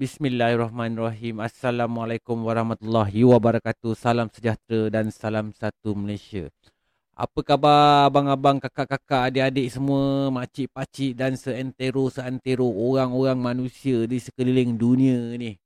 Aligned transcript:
Bismillahirrahmanirrahim. 0.00 1.44
Assalamualaikum 1.44 2.32
warahmatullahi 2.48 3.20
wabarakatuh. 3.20 3.92
Salam 3.92 4.32
sejahtera 4.32 4.88
dan 4.88 5.12
salam 5.12 5.52
satu 5.52 5.92
Malaysia. 5.92 6.48
Apa 7.12 7.44
khabar 7.44 8.08
abang-abang, 8.08 8.56
kakak-kakak, 8.64 9.28
adik-adik 9.28 9.68
semua, 9.68 10.32
makcik-pakcik 10.32 11.12
dan 11.12 11.36
seantero-seantero 11.36 12.64
orang-orang 12.64 13.36
manusia 13.44 14.08
di 14.08 14.16
sekeliling 14.16 14.80
dunia 14.80 15.36
ni. 15.36 15.60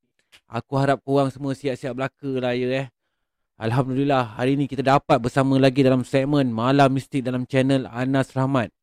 Aku 0.51 0.83
harap 0.83 0.99
korang 1.07 1.31
semua 1.31 1.55
siap-siap 1.55 1.95
belaka 1.95 2.33
lah 2.43 2.59
ya 2.59 2.69
eh. 2.75 2.87
Alhamdulillah, 3.55 4.35
hari 4.35 4.59
ni 4.59 4.67
kita 4.67 4.83
dapat 4.83 5.23
bersama 5.23 5.63
lagi 5.63 5.87
dalam 5.87 6.03
segmen 6.03 6.51
Malam 6.51 6.91
Mistik 6.91 7.23
dalam 7.23 7.47
channel 7.47 7.87
Anas 7.87 8.35
Rahmat. 8.35 8.75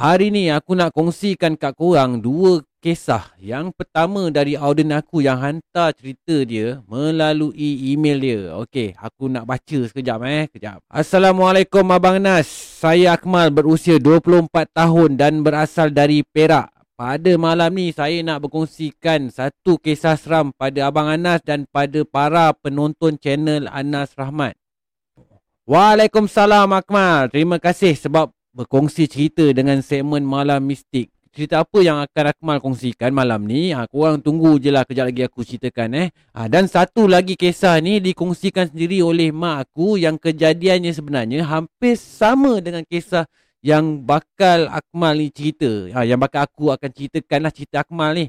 Hari 0.00 0.32
ni 0.32 0.48
aku 0.48 0.72
nak 0.72 0.96
kongsikan 0.96 1.60
kat 1.60 1.76
korang 1.76 2.24
dua 2.24 2.64
kisah. 2.80 3.34
Yang 3.40 3.74
pertama 3.74 4.28
dari 4.30 4.54
audien 4.54 4.94
aku 4.94 5.24
yang 5.24 5.40
hantar 5.40 5.96
cerita 5.96 6.44
dia 6.46 6.80
melalui 6.86 7.92
email 7.92 8.18
dia. 8.20 8.40
Okey, 8.62 8.94
aku 8.96 9.28
nak 9.28 9.48
baca 9.48 9.78
sekejap 9.88 10.20
eh. 10.28 10.44
Kejap. 10.52 10.84
Assalamualaikum 10.86 11.84
Abang 11.90 12.20
Nas. 12.20 12.46
Saya 12.80 13.16
Akmal 13.16 13.50
berusia 13.50 13.96
24 13.98 14.48
tahun 14.70 15.18
dan 15.18 15.40
berasal 15.40 15.90
dari 15.90 16.22
Perak. 16.22 16.72
Pada 16.96 17.28
malam 17.36 17.76
ni 17.76 17.92
saya 17.92 18.24
nak 18.24 18.48
berkongsikan 18.48 19.28
satu 19.28 19.76
kisah 19.76 20.16
seram 20.16 20.48
pada 20.56 20.88
Abang 20.88 21.12
Anas 21.12 21.44
dan 21.44 21.68
pada 21.68 22.00
para 22.08 22.56
penonton 22.56 23.20
channel 23.20 23.68
Anas 23.68 24.16
Rahmat. 24.16 24.56
Waalaikumsalam 25.68 26.72
Akmal. 26.72 27.28
Terima 27.28 27.60
kasih 27.60 27.92
sebab 27.98 28.32
berkongsi 28.56 29.12
cerita 29.12 29.44
dengan 29.52 29.84
segmen 29.84 30.24
Malam 30.24 30.64
Mistik. 30.64 31.15
Cerita 31.36 31.60
apa 31.60 31.84
yang 31.84 32.00
akan 32.00 32.32
Akmal 32.32 32.64
kongsikan 32.64 33.12
malam 33.12 33.44
ni? 33.44 33.68
Ha, 33.68 33.84
korang 33.92 34.24
tunggu 34.24 34.56
je 34.56 34.72
lah 34.72 34.88
kejap 34.88 35.12
lagi 35.12 35.20
aku 35.20 35.44
ceritakan 35.44 35.92
eh. 35.92 36.08
Ha, 36.32 36.48
dan 36.48 36.64
satu 36.64 37.04
lagi 37.04 37.36
kisah 37.36 37.76
ni 37.84 38.00
dikongsikan 38.00 38.72
sendiri 38.72 39.04
oleh 39.04 39.28
mak 39.36 39.68
aku 39.68 40.00
yang 40.00 40.16
kejadiannya 40.16 40.96
sebenarnya 40.96 41.44
hampir 41.44 42.00
sama 42.00 42.56
dengan 42.64 42.88
kisah 42.88 43.28
yang 43.60 44.00
bakal 44.00 44.64
Akmal 44.72 45.20
ni 45.20 45.28
cerita. 45.28 45.68
Ha, 45.92 46.08
yang 46.08 46.16
bakal 46.16 46.48
aku 46.48 46.72
akan 46.72 46.88
ceritakan 46.88 47.44
lah 47.44 47.52
cerita 47.52 47.84
Akmal 47.84 48.16
ni. 48.16 48.24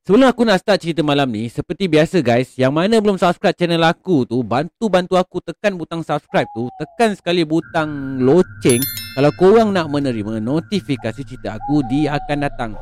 Sebelum 0.00 0.24
aku 0.24 0.48
nak 0.48 0.64
start 0.64 0.80
cerita 0.80 1.04
malam 1.04 1.28
ni, 1.28 1.52
seperti 1.52 1.84
biasa 1.84 2.24
guys, 2.24 2.56
yang 2.56 2.72
mana 2.72 2.96
belum 2.96 3.20
subscribe 3.20 3.52
channel 3.52 3.84
aku 3.84 4.24
tu, 4.24 4.40
bantu-bantu 4.40 5.20
aku 5.20 5.44
tekan 5.44 5.76
butang 5.76 6.00
subscribe 6.00 6.48
tu, 6.56 6.64
tekan 6.80 7.12
sekali 7.12 7.44
butang 7.44 8.24
loceng 8.24 8.80
kalau 9.10 9.34
korang 9.34 9.74
nak 9.74 9.90
menerima 9.90 10.38
notifikasi 10.38 11.26
cerita 11.26 11.58
aku 11.58 11.82
di 11.90 12.06
akan 12.06 12.38
datang. 12.46 12.72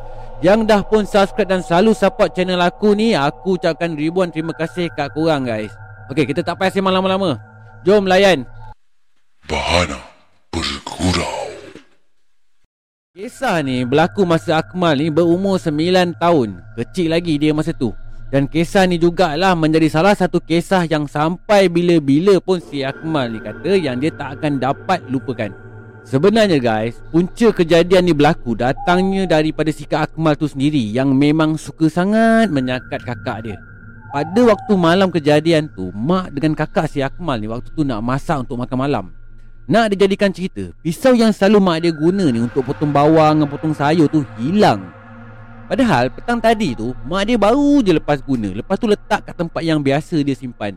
Yang 0.44 0.60
dah 0.68 0.80
pun 0.84 1.02
subscribe 1.02 1.50
dan 1.50 1.64
selalu 1.64 1.96
support 1.96 2.36
channel 2.36 2.60
aku 2.62 2.92
ni, 2.92 3.16
aku 3.16 3.56
ucapkan 3.56 3.96
ribuan 3.96 4.28
terima 4.30 4.52
kasih 4.52 4.92
kat 4.92 5.10
korang 5.16 5.48
guys. 5.48 5.72
Okey, 6.12 6.28
kita 6.28 6.44
tak 6.44 6.60
payah 6.60 6.70
sembang 6.70 6.94
lama-lama. 7.00 7.40
Jom 7.82 8.06
layan. 8.06 8.44
Bahana 9.48 9.98
bergurau. 10.52 11.48
Kisah 13.18 13.64
ni 13.66 13.82
berlaku 13.82 14.22
masa 14.22 14.62
Akmal 14.62 14.94
ni 15.00 15.10
berumur 15.10 15.58
9 15.58 16.14
tahun. 16.22 16.62
Kecil 16.78 17.10
lagi 17.10 17.34
dia 17.34 17.50
masa 17.50 17.74
tu. 17.74 17.90
Dan 18.28 18.46
kisah 18.46 18.84
ni 18.86 19.00
jugalah 19.00 19.56
menjadi 19.56 19.88
salah 19.88 20.14
satu 20.14 20.38
kisah 20.38 20.84
yang 20.86 21.08
sampai 21.08 21.66
bila-bila 21.66 22.38
pun 22.38 22.60
si 22.60 22.84
Akmal 22.84 23.32
ni 23.32 23.40
kata 23.40 23.74
yang 23.74 23.98
dia 23.98 24.12
tak 24.14 24.38
akan 24.38 24.60
dapat 24.60 25.02
lupakan. 25.08 25.67
Sebenarnya 26.09 26.56
guys, 26.56 26.97
punca 27.12 27.53
kejadian 27.53 28.09
ni 28.09 28.17
berlaku 28.17 28.56
datangnya 28.56 29.28
daripada 29.28 29.69
sikap 29.69 30.09
Akmal 30.09 30.41
tu 30.41 30.48
sendiri 30.48 30.81
yang 30.81 31.12
memang 31.12 31.61
suka 31.61 31.84
sangat 31.92 32.48
menyakat 32.48 33.05
kakak 33.05 33.45
dia. 33.45 33.61
Pada 34.09 34.41
waktu 34.48 34.73
malam 34.73 35.12
kejadian 35.12 35.69
tu, 35.69 35.92
mak 35.92 36.33
dengan 36.33 36.56
kakak 36.56 36.89
si 36.89 37.05
Akmal 37.05 37.45
ni 37.45 37.53
waktu 37.53 37.69
tu 37.77 37.84
nak 37.84 38.01
masak 38.01 38.41
untuk 38.41 38.56
makan 38.56 38.79
malam. 38.89 39.05
Nak 39.69 39.92
dijadikan 39.92 40.33
cerita 40.33 40.73
Pisau 40.80 41.13
yang 41.13 41.29
selalu 41.29 41.61
mak 41.61 41.79
dia 41.85 41.92
guna 41.92 42.33
ni 42.33 42.41
Untuk 42.41 42.64
potong 42.64 42.89
bawang 42.89 43.45
dan 43.45 43.48
potong 43.52 43.77
sayur 43.77 44.08
tu 44.08 44.24
Hilang 44.41 44.80
Padahal 45.68 46.08
petang 46.08 46.41
tadi 46.41 46.73
tu 46.73 46.97
Mak 47.05 47.29
dia 47.29 47.36
baru 47.36 47.85
je 47.85 47.92
lepas 47.92 48.17
guna 48.24 48.48
Lepas 48.48 48.80
tu 48.80 48.89
letak 48.89 49.29
kat 49.29 49.36
tempat 49.36 49.61
yang 49.61 49.85
biasa 49.85 50.24
dia 50.24 50.33
simpan 50.33 50.73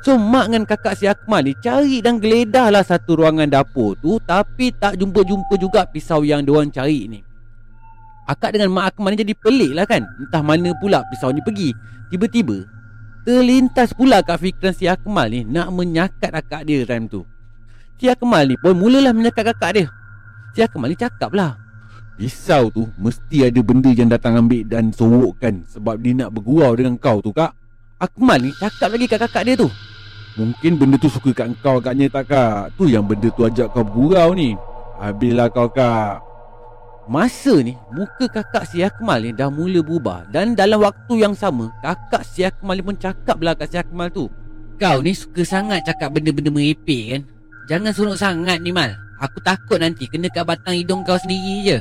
So 0.00 0.16
mak 0.16 0.48
dengan 0.48 0.64
kakak 0.64 0.96
si 0.96 1.04
Akmal 1.04 1.44
ni 1.44 1.52
Cari 1.60 2.00
dan 2.00 2.16
geledah 2.16 2.72
lah 2.72 2.80
satu 2.80 3.20
ruangan 3.20 3.44
dapur 3.52 3.92
tu 4.00 4.16
Tapi 4.24 4.72
tak 4.72 4.96
jumpa-jumpa 4.96 5.54
juga 5.60 5.84
pisau 5.84 6.24
yang 6.24 6.40
diorang 6.40 6.72
cari 6.72 7.04
ni. 7.04 7.20
Akak 8.24 8.56
dengan 8.56 8.72
mak 8.72 8.96
Akmal 8.96 9.12
ni 9.12 9.20
jadi 9.20 9.36
pelik 9.36 9.72
lah 9.76 9.84
kan? 9.84 10.00
Entah 10.16 10.40
mana 10.40 10.72
pula 10.80 11.04
pisau 11.12 11.28
ni 11.28 11.44
pergi. 11.44 11.76
Tiba-tiba 12.08 12.64
Terlintas 13.28 13.92
pula 13.92 14.24
kat 14.24 14.40
fikiran 14.40 14.72
si 14.72 14.88
Akmal 14.88 15.28
ni 15.28 15.44
Nak 15.44 15.68
menyakat 15.68 16.32
akak 16.32 16.64
dia 16.64 16.88
time 16.88 17.04
tu. 17.04 17.28
Si 18.00 18.08
Akmal 18.08 18.48
ni 18.48 18.56
pun 18.56 18.72
mulalah 18.72 19.12
menyakat 19.12 19.52
kakak 19.52 19.70
dia. 19.76 19.86
Si 20.56 20.64
Akmal 20.64 20.92
ni 20.92 20.96
cakap 20.96 21.36
lah 21.36 21.60
Pisau 22.16 22.72
tu 22.72 22.88
mesti 22.96 23.48
ada 23.48 23.60
benda 23.60 23.92
yang 23.92 24.08
datang 24.08 24.40
ambil 24.40 24.64
dan 24.64 24.92
sorokkan 24.92 25.64
Sebab 25.68 26.00
dia 26.00 26.12
nak 26.16 26.32
bergurau 26.32 26.72
dengan 26.72 26.96
kau 26.96 27.20
tu 27.20 27.32
kak 27.32 27.59
Akmal 28.00 28.40
ni 28.40 28.50
cakap 28.56 28.96
lagi 28.96 29.04
kat 29.04 29.20
kakak 29.28 29.44
dia 29.44 29.54
tu. 29.60 29.68
Mungkin 30.40 30.80
benda 30.80 30.96
tu 30.96 31.12
suka 31.12 31.36
kat 31.36 31.52
kau 31.60 31.76
agaknya 31.76 32.08
tak 32.08 32.32
kak? 32.32 32.72
Tu 32.80 32.88
yang 32.96 33.04
benda 33.04 33.28
tu 33.28 33.44
ajak 33.44 33.76
kau 33.76 33.84
bergurau 33.84 34.32
ni. 34.32 34.56
Habislah 34.96 35.52
kau 35.52 35.68
kak. 35.68 36.24
Masa 37.04 37.60
ni 37.60 37.76
muka 37.92 38.24
kakak 38.24 38.64
si 38.64 38.80
Akmal 38.80 39.20
ni 39.20 39.36
dah 39.36 39.52
mula 39.52 39.84
berubah. 39.84 40.24
Dan 40.32 40.56
dalam 40.56 40.80
waktu 40.80 41.20
yang 41.20 41.36
sama 41.36 41.68
Kakak 41.84 42.24
si 42.24 42.40
Akmal 42.40 42.80
ni 42.80 42.88
pun 42.88 42.96
cakap 42.96 43.36
lah 43.44 43.52
kat 43.52 43.68
si 43.68 43.76
Akmal 43.76 44.08
tu. 44.08 44.32
Kau 44.80 45.04
ni 45.04 45.12
suka 45.12 45.44
sangat 45.44 45.84
cakap 45.84 46.16
benda-benda 46.16 46.48
merepek 46.48 47.04
kan? 47.12 47.22
Jangan 47.68 47.92
sorok 47.92 48.16
sangat 48.16 48.64
ni 48.64 48.72
Mal. 48.72 48.96
Aku 49.20 49.44
takut 49.44 49.76
nanti 49.76 50.08
kena 50.08 50.32
kat 50.32 50.48
batang 50.48 50.72
hidung 50.72 51.04
kau 51.04 51.20
sendiri 51.20 51.68
je 51.68 51.78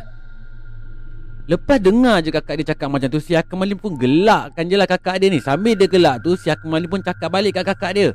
Lepas 1.50 1.82
dengar 1.82 2.22
je 2.22 2.30
kakak 2.30 2.62
dia 2.62 2.78
cakap 2.78 2.94
macam 2.94 3.10
tu 3.10 3.18
Si 3.18 3.34
Akmal 3.34 3.74
pun 3.74 3.98
gelakkan 3.98 4.70
je 4.70 4.78
lah 4.78 4.86
kakak 4.86 5.18
dia 5.18 5.34
ni. 5.34 5.42
Sambil 5.42 5.74
dia 5.74 5.90
gelak 5.90 6.22
tu 6.22 6.38
Si 6.38 6.46
Akmal 6.46 6.86
pun 6.86 7.02
cakap 7.02 7.34
balik 7.34 7.58
kat 7.58 7.74
kakak 7.74 7.92
dia. 7.98 8.10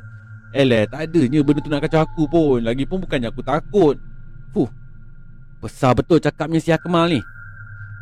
Eh 0.55 0.63
tak 0.87 1.11
adanya 1.11 1.43
benda 1.43 1.59
tu 1.59 1.67
nak 1.67 1.83
kacau 1.83 1.99
aku 1.99 2.23
pun. 2.31 2.63
Lagipun 2.63 3.03
bukannya 3.03 3.27
aku 3.27 3.43
takut. 3.43 3.99
Fuh. 4.55 4.71
Besar 5.59 5.91
betul 5.99 6.23
cakapnya 6.23 6.63
si 6.63 6.71
Akmal 6.71 7.11
ni. 7.11 7.19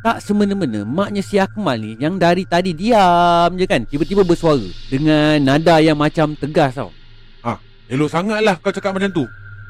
Tak 0.03 0.19
semena-mena 0.19 0.83
Maknya 0.83 1.23
si 1.23 1.39
Akmal 1.39 1.79
ni 1.79 1.95
Yang 1.95 2.19
dari 2.19 2.43
tadi 2.43 2.75
diam 2.75 3.55
je 3.55 3.63
kan 3.63 3.87
Tiba-tiba 3.87 4.27
bersuara 4.27 4.67
Dengan 4.91 5.39
nada 5.39 5.79
yang 5.79 5.95
macam 5.95 6.35
tegas 6.35 6.75
tau. 6.75 6.91
Ah, 7.39 7.55
elok 7.87 8.11
sangatlah 8.11 8.59
kau 8.59 8.69
cakap 8.69 8.93
macam 8.93 9.09
tu. 9.09 9.23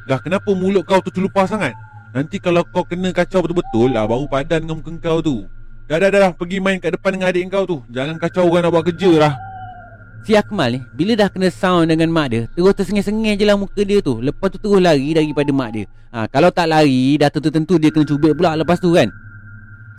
Dah 0.10 0.20
kenapa 0.20 0.52
mulut 0.52 0.84
kau 0.84 1.00
tu 1.00 1.14
terlupa 1.14 1.48
sangat? 1.48 1.72
Nanti 2.12 2.42
kalau 2.42 2.66
kau 2.68 2.84
kena 2.84 3.14
kacau 3.16 3.46
betul-betul 3.46 3.94
lah 3.94 4.10
Baru 4.10 4.26
padan 4.26 4.66
dengan 4.66 4.82
muka 4.82 4.92
kau 5.00 5.22
tu 5.24 5.46
Dah 5.84 6.00
dah 6.00 6.10
dah, 6.10 6.20
dah. 6.30 6.32
Pergi 6.32 6.64
main 6.64 6.80
kat 6.80 6.96
depan 6.96 7.12
dengan 7.12 7.28
adik 7.28 7.52
kau 7.52 7.68
tu. 7.68 7.78
Jangan 7.92 8.16
kacau 8.16 8.48
orang 8.48 8.64
nak 8.64 8.72
buat 8.72 8.84
kerja 8.88 9.12
lah. 9.20 9.34
Si 10.24 10.32
Akmal 10.40 10.80
ni 10.80 10.80
Bila 10.96 11.20
dah 11.20 11.28
kena 11.28 11.52
sound 11.52 11.92
dengan 11.92 12.08
mak 12.08 12.32
dia 12.32 12.48
Terus 12.56 12.72
tersengih-sengih 12.80 13.36
je 13.36 13.44
lah 13.44 13.60
muka 13.60 13.84
dia 13.84 14.00
tu. 14.00 14.24
Lepas 14.24 14.56
tu 14.56 14.58
terus 14.64 14.80
lari 14.80 15.12
daripada 15.12 15.52
mak 15.52 15.70
dia. 15.76 15.84
Ha, 16.16 16.32
Kalau 16.32 16.48
tak 16.48 16.72
lari 16.72 17.20
Dah 17.20 17.28
tentu-tentu 17.28 17.76
dia 17.76 17.92
kena 17.92 18.08
cubit 18.08 18.32
pula 18.32 18.56
lepas 18.56 18.80
tu 18.80 18.96
kan? 18.96 19.12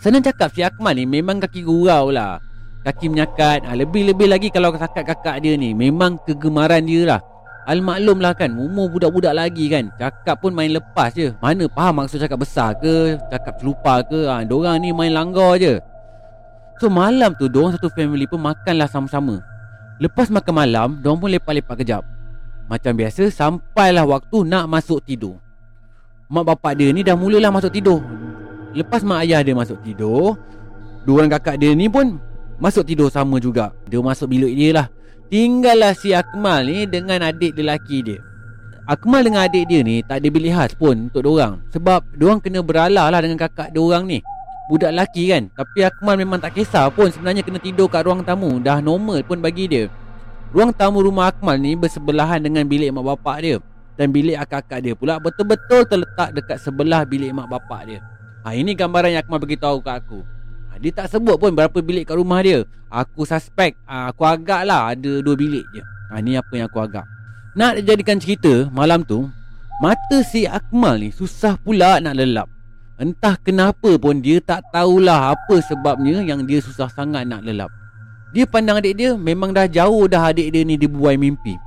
Senang 0.01 0.25
cakap 0.25 0.49
si 0.57 0.65
Akmal 0.65 0.97
ni 0.97 1.05
Memang 1.05 1.45
kaki 1.45 1.61
gurau 1.61 2.09
lah. 2.09 2.41
Kaki 2.89 3.13
menyakat. 3.13 3.69
Ha, 3.69 3.77
Lebih-lebih 3.77 4.25
lagi 4.25 4.49
kalau 4.49 4.73
kakak-kakak 4.73 5.45
dia 5.45 5.61
ni 5.61 5.77
Memang 5.77 6.17
kegemaran 6.25 6.81
dia 6.89 7.05
lah 7.05 7.21
Al-maklum 7.65 8.21
lah 8.21 8.37
kan 8.37 8.53
Umur 8.53 8.93
budak-budak 8.93 9.33
lagi 9.33 9.73
kan. 9.73 9.89
Cakap 9.97 10.45
pun 10.45 10.53
main 10.53 10.69
lepas 10.69 11.13
je. 11.17 11.33
Mana 11.41 11.65
faham 11.73 12.05
maksud 12.05 12.21
cakap 12.21 12.45
besar 12.45 12.77
ke 12.77 13.17
Cakap 13.33 13.57
celupa 13.61 14.05
ke? 14.05 14.29
Ha, 14.29 14.45
Diorang 14.45 14.77
ni 14.81 14.93
main 14.93 15.13
langgar 15.13 15.57
je. 15.57 15.81
So 16.81 16.93
malam 16.93 17.33
tu 17.41 17.49
Diorang 17.49 17.73
satu 17.73 17.89
family 17.93 18.29
pun 18.29 18.45
makanlah 18.45 18.89
sama-sama. 18.89 19.41
Lepas 19.97 20.29
makan 20.29 20.55
malam 20.55 20.89
Diorang 21.01 21.21
pun 21.21 21.33
lepak-lepak 21.33 21.81
kejap. 21.81 22.05
Macam 22.69 22.93
biasa 22.93 23.33
Sampailah 23.33 24.05
waktu 24.05 24.45
nak 24.45 24.69
masuk 24.69 25.01
tidur. 25.05 25.41
Mak 26.29 26.45
bapak 26.45 26.77
dia 26.77 26.89
ni 26.93 27.05
dah 27.05 27.17
mulalah 27.17 27.53
masuk 27.53 27.73
tidur. 27.73 28.01
Lepas 28.77 29.05
mak 29.05 29.23
ayah 29.23 29.39
dia 29.39 29.55
masuk 29.55 29.79
tidur 29.87 30.35
Dua 31.07 31.23
orang 31.23 31.31
kakak 31.39 31.63
dia 31.63 31.71
ni 31.77 31.87
pun 31.87 32.19
Masuk 32.59 32.83
tidur 32.87 33.11
sama 33.11 33.39
juga. 33.43 33.71
Dia 33.87 33.99
masuk 33.99 34.31
bilik 34.31 34.55
dia 34.55 34.71
lah 34.75 34.87
Tinggallah 35.33 35.97
si 35.97 36.13
Akmal 36.13 36.69
ni 36.69 36.85
dengan 36.85 37.25
adik 37.25 37.57
lelaki 37.57 38.05
dia. 38.05 38.21
Akmal 38.85 39.25
dengan 39.25 39.49
adik 39.49 39.65
dia 39.65 39.81
ni 39.81 40.05
tak 40.05 40.21
ada 40.21 40.29
pilih 40.29 40.53
khas 40.53 40.77
pun 40.77 41.09
untuk 41.09 41.25
diorang. 41.25 41.65
Sebab 41.73 42.05
diorang 42.13 42.45
kena 42.45 42.61
beralah 42.61 43.09
lah 43.09 43.25
dengan 43.25 43.41
kakak 43.41 43.73
diorang 43.73 44.05
ni. 44.05 44.21
Budak 44.69 44.93
lelaki 44.93 45.33
kan. 45.33 45.49
Tapi 45.57 45.89
Akmal 45.89 46.21
memang 46.21 46.45
tak 46.45 46.53
kisah 46.53 46.93
pun. 46.93 47.09
Sebenarnya 47.09 47.41
kena 47.41 47.57
tidur 47.57 47.89
kat 47.89 48.05
ruang 48.05 48.21
tamu. 48.21 48.61
Dah 48.61 48.85
normal 48.85 49.25
pun 49.25 49.41
bagi 49.41 49.65
dia. 49.65 49.89
Ruang 50.53 50.77
tamu 50.77 51.01
rumah 51.01 51.33
Akmal 51.33 51.57
ni 51.57 51.73
bersebelahan 51.73 52.45
dengan 52.45 52.69
bilik 52.69 52.93
mak 52.93 53.17
bapak 53.17 53.37
dia. 53.41 53.57
Dan 53.97 54.13
bilik 54.13 54.37
akak-akak 54.37 54.85
dia 54.85 54.93
pula 54.93 55.17
betul-betul 55.17 55.89
terletak 55.89 56.37
dekat 56.37 56.61
sebelah 56.61 57.09
bilik 57.09 57.33
mak 57.33 57.49
bapak 57.49 57.81
dia. 57.89 58.01
Ha, 58.45 58.53
Ini 58.53 58.77
gambaran 58.77 59.17
yang 59.17 59.25
Akmal 59.25 59.41
beritahu 59.41 59.81
kat 59.81 60.05
aku 60.05 60.34
Dia 60.79 60.93
tak 60.95 61.11
sebut 61.11 61.37
pun 61.39 61.55
berapa 61.55 61.79
bilik 61.79 62.11
kat 62.11 62.17
rumah 62.19 62.41
dia. 62.43 62.67
Aku 62.91 63.27
suspek 63.27 63.75
ha, 63.91 64.15
Aku 64.15 64.23
agak 64.23 64.63
lah 64.63 64.95
ada 64.95 65.23
dua 65.23 65.35
bilik 65.35 65.67
je. 65.75 65.83
Ha, 66.11 66.23
Ni 66.23 66.39
apa 66.39 66.53
yang 66.55 66.71
aku 66.71 66.79
agak. 66.83 67.07
Nak 67.55 67.83
jadikan 67.87 68.19
cerita 68.19 68.67
malam 68.71 69.03
tu 69.07 69.27
Mata 69.83 70.23
si 70.23 70.47
Akmal 70.47 71.03
ni 71.03 71.11
susah 71.11 71.59
pula 71.59 71.99
nak 71.99 72.15
lelap. 72.15 72.47
Entah 72.95 73.35
kenapa 73.43 73.99
pun 73.99 74.23
dia 74.23 74.39
tak 74.39 74.63
tahulah 74.71 75.35
apa 75.35 75.59
sebabnya 75.67 76.23
yang 76.23 76.47
dia 76.47 76.63
susah 76.63 76.87
sangat 76.87 77.27
nak 77.27 77.43
lelap. 77.43 77.75
Dia 78.31 78.47
pandang 78.47 78.79
adik 78.79 78.95
dia 78.95 79.19
memang 79.19 79.51
dah 79.51 79.67
jauh 79.67 80.07
dah 80.07 80.31
adik 80.31 80.55
dia 80.55 80.63
ni 80.63 80.79
dibuai 80.79 81.19
mimpi. 81.19 81.59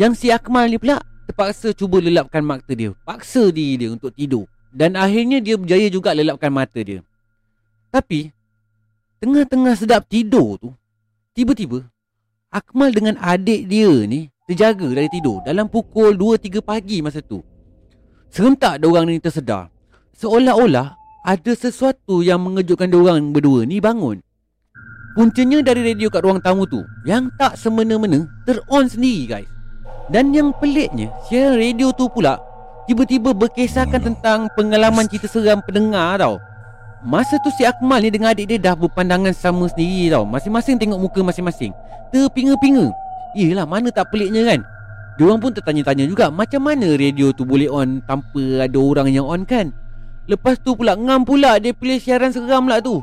Yang 0.00 0.12
si 0.24 0.26
Akmal 0.32 0.72
ni 0.72 0.80
pula 0.80 1.04
terpaksa 1.28 1.76
cuba 1.76 2.00
lelapkan 2.00 2.40
mata 2.40 2.72
dia 2.72 2.96
Paksa 3.04 3.52
diri 3.52 3.84
dia 3.84 3.88
untuk 3.92 4.16
tidur. 4.16 4.48
Dan 4.72 4.96
akhirnya 4.96 5.44
dia 5.44 5.60
berjaya 5.60 5.92
juga 5.92 6.16
lelapkan 6.16 6.48
mata 6.48 6.80
dia. 6.80 7.04
Tapi 7.92 8.32
Tengah-tengah 9.22 9.78
sedap 9.78 10.10
tidur 10.10 10.58
tu 10.58 10.74
Tiba-tiba 11.30 11.86
Akmal 12.50 12.90
dengan 12.90 13.16
adik 13.22 13.70
dia 13.70 13.88
ni 14.04 14.28
terjaga 14.44 14.84
dari 14.92 15.08
tidur 15.08 15.40
dalam 15.46 15.70
pukul 15.70 16.12
2-3 16.12 16.60
pagi 16.60 17.00
masa 17.00 17.24
tu. 17.24 17.40
Serentak 18.28 18.82
diorang 18.82 19.08
ni 19.08 19.16
tersedar. 19.16 19.72
Seolah-olah 20.18 20.92
ada 21.24 21.52
sesuatu 21.56 22.20
yang 22.20 22.44
mengejutkan 22.44 22.92
diorang 22.92 23.32
berdua 23.32 23.64
ni 23.64 23.80
bangun. 23.80 24.20
Puncanya 25.16 25.64
dari 25.64 25.80
radio 25.84 26.12
kat 26.12 26.24
ruang 26.24 26.44
tamu 26.44 26.68
tu 26.68 26.84
yang 27.08 27.32
tak 27.40 27.56
semena-mena 27.56 28.28
ter-on 28.44 28.88
sendiri 28.88 29.24
guys. 29.24 29.50
Dan 30.12 30.36
yang 30.36 30.52
peliknya, 30.56 31.08
siaran 31.28 31.56
radio 31.56 31.88
tu 31.96 32.10
pula 32.12 32.36
tiba-tiba 32.84 33.32
berkisahkan 33.32 34.02
tentang 34.02 34.52
pengalaman 34.52 35.08
cerita 35.08 35.30
seram 35.30 35.64
pendengar 35.64 36.20
tau. 36.20 36.36
Masa 37.02 37.38
tu 37.42 37.50
si 37.58 37.66
Akmal 37.66 38.06
ni 38.06 38.14
dengan 38.14 38.30
adik 38.30 38.46
dia 38.46 38.58
dah 38.62 38.74
berpandangan 38.78 39.34
sama 39.34 39.66
sendiri 39.66 40.14
tau. 40.14 40.22
Masing-masing 40.22 40.78
tengok 40.78 40.98
muka 41.02 41.20
masing-masing. 41.26 41.74
Terpinga-pinga. 42.14 42.94
Yelah 43.32 43.64
mana 43.64 43.88
tak 43.88 44.12
peliknya 44.12 44.44
kan 44.44 44.60
Diorang 45.16 45.40
pun 45.40 45.52
tertanya-tanya 45.56 46.04
juga 46.04 46.28
Macam 46.28 46.68
mana 46.68 46.96
radio 47.00 47.32
tu 47.32 47.48
boleh 47.48 47.68
on 47.68 48.04
Tanpa 48.04 48.68
ada 48.68 48.78
orang 48.80 49.08
yang 49.08 49.24
on 49.24 49.48
kan 49.48 49.72
Lepas 50.28 50.60
tu 50.60 50.76
pula 50.76 50.94
ngam 50.94 51.24
pula 51.24 51.56
Dia 51.56 51.72
pilih 51.72 51.96
siaran 51.96 52.32
seram 52.32 52.68
lah 52.68 52.84
tu 52.84 53.00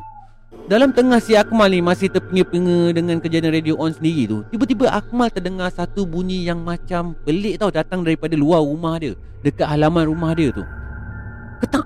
Dalam 0.69 0.93
tengah 0.93 1.17
si 1.17 1.33
Akmal 1.33 1.73
ni 1.73 1.81
Masih 1.81 2.13
terpenga-penga 2.13 2.93
Dengan 2.93 3.17
kejadian 3.17 3.53
radio 3.53 3.73
on 3.81 3.89
sendiri 3.89 4.29
tu 4.29 4.37
Tiba-tiba 4.53 4.93
Akmal 4.93 5.33
terdengar 5.33 5.73
Satu 5.73 6.05
bunyi 6.05 6.45
yang 6.45 6.61
macam 6.61 7.17
Pelik 7.25 7.57
tau 7.57 7.73
Datang 7.73 8.05
daripada 8.05 8.37
luar 8.37 8.61
rumah 8.61 9.01
dia 9.01 9.17
Dekat 9.41 9.65
halaman 9.65 10.05
rumah 10.13 10.37
dia 10.37 10.53
tu 10.53 10.61
Ketak 11.65 11.85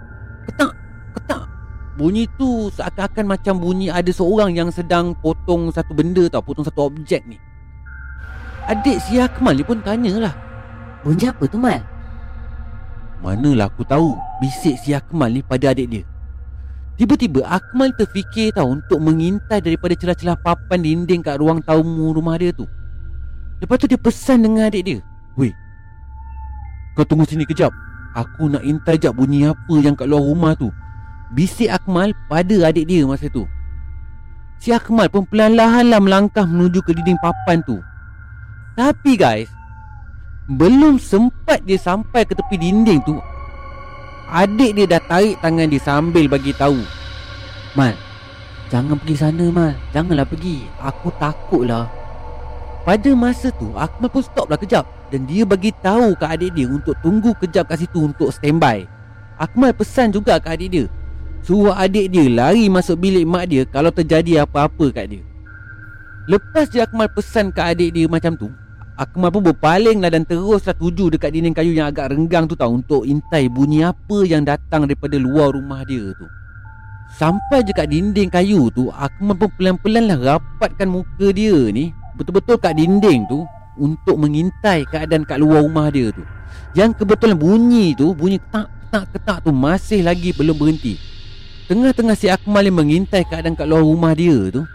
Ketak 0.51 0.71
Ketak 1.15 1.44
Bunyi 1.93 2.25
tu 2.41 2.73
seakan-akan 2.73 3.37
macam 3.37 3.61
bunyi 3.61 3.93
ada 3.93 4.09
seorang 4.09 4.57
yang 4.57 4.73
sedang 4.73 5.13
potong 5.21 5.69
satu 5.69 5.93
benda 5.93 6.25
tau 6.25 6.41
Potong 6.41 6.65
satu 6.65 6.89
objek 6.89 7.21
ni. 7.29 7.37
Adik 8.65 8.97
si 9.05 9.21
Akmal 9.21 9.53
ni 9.53 9.61
pun 9.61 9.77
tanyalah. 9.77 10.33
Bunyi 11.05 11.29
apa 11.29 11.45
tu 11.45 11.61
Mal? 11.61 11.85
Manalah 13.21 13.69
aku 13.69 13.85
tahu 13.85 14.17
Bisik 14.41 14.81
si 14.81 14.97
Akmal 14.97 15.37
ni 15.37 15.41
pada 15.45 15.69
adik 15.69 15.85
dia. 15.85 16.03
Tiba-tiba 16.97 17.45
Akmal 17.45 17.93
terfikir 17.93 18.49
tahu 18.57 18.81
Untuk 18.81 18.97
mengintai 18.97 19.61
daripada 19.61 19.93
celah-celah 19.93 20.37
papan 20.41 20.81
dinding 20.81 21.21
Kat 21.21 21.37
ruang 21.37 21.61
tamu 21.61 22.09
rumah 22.09 22.41
dia 22.41 22.49
tu. 22.49 22.65
Lepas 23.61 23.77
tu 23.77 23.85
dia 23.85 24.01
pesan 24.01 24.41
dengan 24.41 24.65
adik 24.65 24.81
dia 24.81 24.99
Weh 25.37 25.53
Kau 26.97 27.05
tunggu 27.05 27.25
sini 27.25 27.45
kejap. 27.45 27.69
Aku 28.13 28.49
nak 28.49 28.61
intai 28.65 28.97
jap 28.97 29.17
bunyi 29.17 29.49
apa 29.49 29.75
yang 29.81 29.97
kat 29.97 30.05
luar 30.05 30.21
rumah 30.21 30.53
tu 30.53 30.69
Bisik 31.31 31.71
Akmal 31.71 32.11
pada 32.27 32.67
adik 32.67 32.91
dia 32.91 33.07
masa 33.07 33.31
tu. 33.31 33.47
Si 34.59 34.75
Akmal 34.75 35.07
pun 35.07 35.23
pelan-lahan 35.23 35.87
lah 35.87 36.03
melangkah 36.03 36.43
menuju 36.43 36.83
ke 36.83 36.91
dinding 36.91 37.19
papan 37.23 37.63
tu. 37.63 37.79
Tapi 38.73 39.13
guys 39.13 39.53
Belum 40.49 40.97
sempat 40.97 41.61
dia 41.61 41.77
sampai 41.77 42.25
ke 42.25 42.33
tepi 42.33 42.57
dinding 42.57 43.05
tu 43.05 43.21
Adik 44.33 44.73
dia 44.73 44.89
dah 44.89 45.01
tarik 45.05 45.37
tangan 45.45 45.69
dia 45.69 45.77
sambil 45.77 46.25
bagi 46.25 46.57
tahu 46.57 46.81
Mal 47.77 47.93
Jangan 48.73 48.97
pergi 48.97 49.13
sana 49.13 49.45
Mal. 49.53 49.77
Janganlah 49.93 50.25
pergi. 50.25 50.65
Aku 50.81 51.13
takut 51.21 51.69
lah 51.69 51.85
Pada 52.81 53.13
masa 53.13 53.53
tu 53.53 53.69
Akmal 53.77 54.09
pun 54.09 54.25
stop 54.25 54.49
lah 54.49 54.57
kejap 54.57 54.89
Dan 55.13 55.29
dia 55.29 55.45
bagi 55.45 55.69
tahu 55.85 56.17
ke 56.17 56.25
adik 56.25 56.57
dia 56.57 56.65
Untuk 56.65 56.97
tunggu 57.05 57.37
kejap 57.37 57.69
kat 57.69 57.85
situ 57.85 58.09
Untuk 58.09 58.33
standby. 58.33 58.89
Akmal 59.37 59.69
pesan 59.77 60.09
juga 60.09 60.41
ke 60.41 60.49
adik 60.49 60.69
dia 60.73 60.85
Suruh 61.43 61.75
adik 61.75 62.07
dia 62.15 62.23
lari 62.31 62.71
masuk 62.71 63.03
bilik 63.03 63.27
mak 63.27 63.51
dia 63.51 63.67
Kalau 63.67 63.91
terjadi 63.91 64.47
apa-apa 64.47 64.95
kat 64.95 65.11
dia. 65.11 65.23
Lepas 66.31 66.71
dia 66.71 66.87
Akmal 66.87 67.11
pesan 67.11 67.51
ke 67.51 67.59
adik 67.59 67.91
dia 67.91 68.07
macam 68.07 68.39
tu 68.39 68.47
Akmal 68.95 69.27
pun 69.27 69.43
berpaling 69.43 69.99
lah 69.99 70.07
dan 70.07 70.23
teruslah 70.23 70.71
tuju 70.71 71.11
dekat 71.11 71.35
dinding 71.35 71.51
kayu 71.51 71.75
yang 71.75 71.91
agak 71.91 72.15
renggang 72.15 72.47
tu 72.47 72.55
tau 72.55 72.71
Untuk 72.71 73.03
intai 73.03 73.51
bunyi 73.51 73.83
apa 73.83 74.23
yang 74.23 74.47
datang 74.47 74.87
daripada 74.87 75.19
luar 75.19 75.51
rumah 75.51 75.83
dia 75.83 76.15
tu. 76.15 76.23
Sampai 77.19 77.67
je 77.67 77.75
kat 77.75 77.91
dinding 77.91 78.31
kayu 78.31 78.71
tu 78.71 78.87
Akmal 78.95 79.35
pun 79.35 79.51
pelan-pelan 79.59 80.15
lah 80.15 80.39
rapatkan 80.39 80.87
muka 80.87 81.27
dia 81.35 81.59
ni 81.75 81.91
Betul-betul 82.15 82.55
kat 82.55 82.79
dinding 82.79 83.27
tu 83.27 83.43
Untuk 83.75 84.15
mengintai 84.15 84.87
keadaan 84.87 85.27
kat 85.27 85.43
luar 85.43 85.59
rumah 85.59 85.91
dia 85.91 86.07
tu. 86.15 86.23
Yang 86.71 87.03
kebetulan 87.03 87.35
bunyi 87.35 87.91
tu 87.99 88.15
Bunyi 88.15 88.39
ketak-ketak 88.93 89.43
tu 89.43 89.51
masih 89.51 90.05
lagi 90.05 90.29
belum 90.37 90.53
berhenti 90.53 91.12
Tengah-tengah 91.63 92.15
si 92.19 92.27
Akmal 92.27 92.68
yang 92.68 92.83
mengintai 92.83 93.24
keadaan 93.24 93.56
kat 93.56 93.71
luar 93.71 93.88
rumah 93.88 94.12
dia 94.12 94.51
tu 94.51 94.68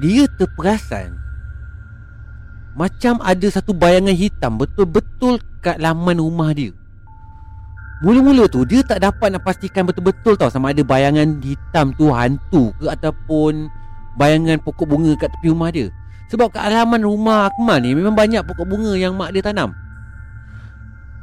Dia 0.00 0.24
terperasan. 0.40 1.12
Macam 2.74 3.22
ada 3.22 3.46
satu 3.52 3.70
bayangan 3.76 4.16
hitam 4.16 4.58
betul-betul 4.58 5.38
kat 5.62 5.78
laman 5.78 6.18
rumah 6.18 6.50
dia. 6.50 6.74
Mula-mula 8.02 8.50
tu 8.50 8.66
dia 8.66 8.82
tak 8.82 9.04
dapat 9.06 9.30
nak 9.30 9.46
pastikan 9.46 9.86
betul-betul 9.86 10.34
tau 10.34 10.50
Sama 10.50 10.74
ada 10.74 10.82
bayangan 10.82 11.38
hitam 11.38 11.94
tu 11.94 12.10
hantu 12.10 12.74
ke 12.82 12.90
Ataupun 12.90 13.70
bayangan 14.18 14.58
pokok 14.64 14.88
bunga 14.90 15.14
kat 15.14 15.30
tepi 15.36 15.52
rumah 15.52 15.70
dia. 15.70 15.92
Sebab 16.32 16.50
kat 16.50 16.66
halaman 16.66 17.04
rumah 17.04 17.52
Akmal 17.52 17.84
ni 17.84 17.94
memang 17.94 18.16
banyak 18.16 18.42
pokok 18.42 18.66
bunga 18.66 18.96
yang 18.96 19.14
mak 19.14 19.30
dia 19.36 19.44
tanam. 19.44 19.76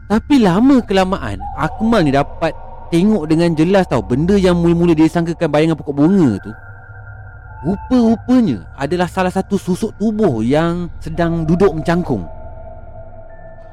Tapi 0.08 0.40
lama 0.40 0.80
kelamaan 0.86 1.42
Akmal 1.60 2.08
ni 2.08 2.16
dapat 2.16 2.56
tengok 2.92 3.24
dengan 3.32 3.56
jelas 3.56 3.88
tau 3.88 4.04
Benda 4.04 4.36
yang 4.36 4.60
mula-mula 4.60 4.92
dia 4.92 5.08
sangkakan 5.08 5.48
bayangan 5.48 5.80
pokok 5.80 5.96
bunga 5.96 6.38
tu 6.44 6.52
Rupa-rupanya 7.62 8.66
adalah 8.74 9.06
salah 9.06 9.30
satu 9.30 9.54
susuk 9.54 9.94
tubuh 10.02 10.42
yang 10.42 10.90
sedang 10.98 11.46
duduk 11.46 11.70
mencangkung. 11.78 12.26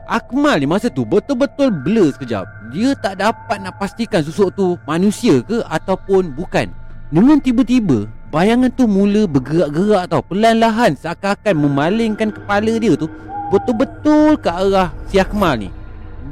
Akmal 0.04 0.60
ni 0.60 0.68
masa 0.68 0.92
tu 0.92 1.08
betul-betul 1.08 1.72
blur 1.72 2.12
sekejap. 2.12 2.44
Dia 2.68 2.92
tak 3.00 3.16
dapat 3.16 3.64
nak 3.64 3.80
pastikan 3.80 4.20
susuk 4.20 4.52
tu 4.52 4.76
manusia 4.84 5.40
ke 5.40 5.64
ataupun 5.72 6.36
bukan. 6.36 6.68
Dengan 7.08 7.40
tiba-tiba 7.40 8.04
bayangan 8.28 8.68
tu 8.76 8.84
mula 8.84 9.24
bergerak-gerak 9.24 10.04
tau. 10.12 10.20
Perlahan-lahan 10.20 10.92
seakan-akan 10.92 11.56
memalingkan 11.56 12.28
kepala 12.28 12.76
dia 12.76 12.92
tu 12.92 13.08
Betul-betul 13.48 14.36
ke 14.36 14.52
arah 14.52 14.92
si 15.08 15.16
Akmal 15.16 15.64
ni 15.64 15.68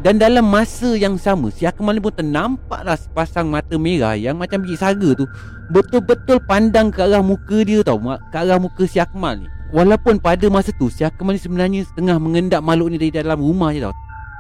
dan 0.07 0.23
dalam 0.23 0.47
masa 0.47 0.95
yang 0.95 1.19
sama 1.19 1.51
Si 1.51 1.67
Akmal 1.67 1.99
ni 1.99 2.03
pun 2.07 2.15
ternampaklah 2.15 2.95
sepasang 2.95 3.51
mata 3.51 3.75
merah 3.75 4.15
Yang 4.15 4.39
macam 4.39 4.63
biji 4.63 4.79
saga 4.79 5.19
tu. 5.19 5.27
Betul-betul 5.75 6.39
pandang 6.47 6.95
ke 6.95 7.03
arah 7.03 7.19
muka 7.27 7.67
dia 7.67 7.83
tau 7.83 7.99
Ke 8.31 8.47
arah 8.47 8.63
muka 8.63 8.87
si 8.87 9.03
Akmal 9.03 9.43
ni. 9.43 9.51
Walaupun 9.75 10.23
pada 10.23 10.47
masa 10.47 10.71
tu 10.79 10.87
Si 10.95 11.03
Akmal 11.03 11.35
ni 11.35 11.43
sebenarnya 11.43 11.83
Setengah 11.91 12.23
mengendap 12.23 12.63
makhluk 12.63 12.95
ni 12.95 13.03
dari 13.03 13.19
dalam 13.19 13.43
rumah 13.43 13.75
je 13.75 13.83
tau. 13.83 13.95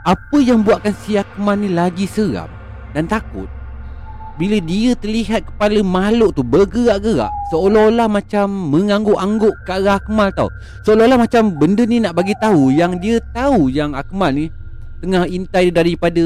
Apa 0.06 0.38
yang 0.38 0.62
buatkan 0.62 0.94
si 1.02 1.18
Akmal 1.18 1.58
ni 1.58 1.74
lagi 1.74 2.06
seram 2.06 2.46
Dan 2.94 3.10
takut? 3.10 3.50
Bila 4.38 4.62
dia 4.62 4.94
terlihat 4.94 5.50
kepala 5.50 5.82
makhluk 5.82 6.30
tu 6.38 6.46
Bergerak-gerak 6.46 7.34
Seolah-olah 7.50 8.06
macam 8.06 8.46
mengangguk-angguk 8.70 9.66
ke 9.66 9.82
arah 9.82 9.98
Akmal 9.98 10.30
tau. 10.30 10.46
Seolah-olah 10.86 11.26
macam 11.26 11.58
benda 11.58 11.82
ni 11.82 11.98
nak 11.98 12.14
bagi 12.14 12.38
tahu 12.38 12.70
Yang 12.70 12.92
dia 13.02 13.16
tahu 13.34 13.66
yang 13.66 13.98
Akmal 13.98 14.30
ni 14.30 14.46
tengah 15.00 15.24
intai 15.28 15.68
daripada 15.70 16.24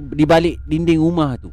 di 0.00 0.24
balik 0.24 0.62
dinding 0.64 1.00
rumah 1.00 1.36
tu. 1.36 1.52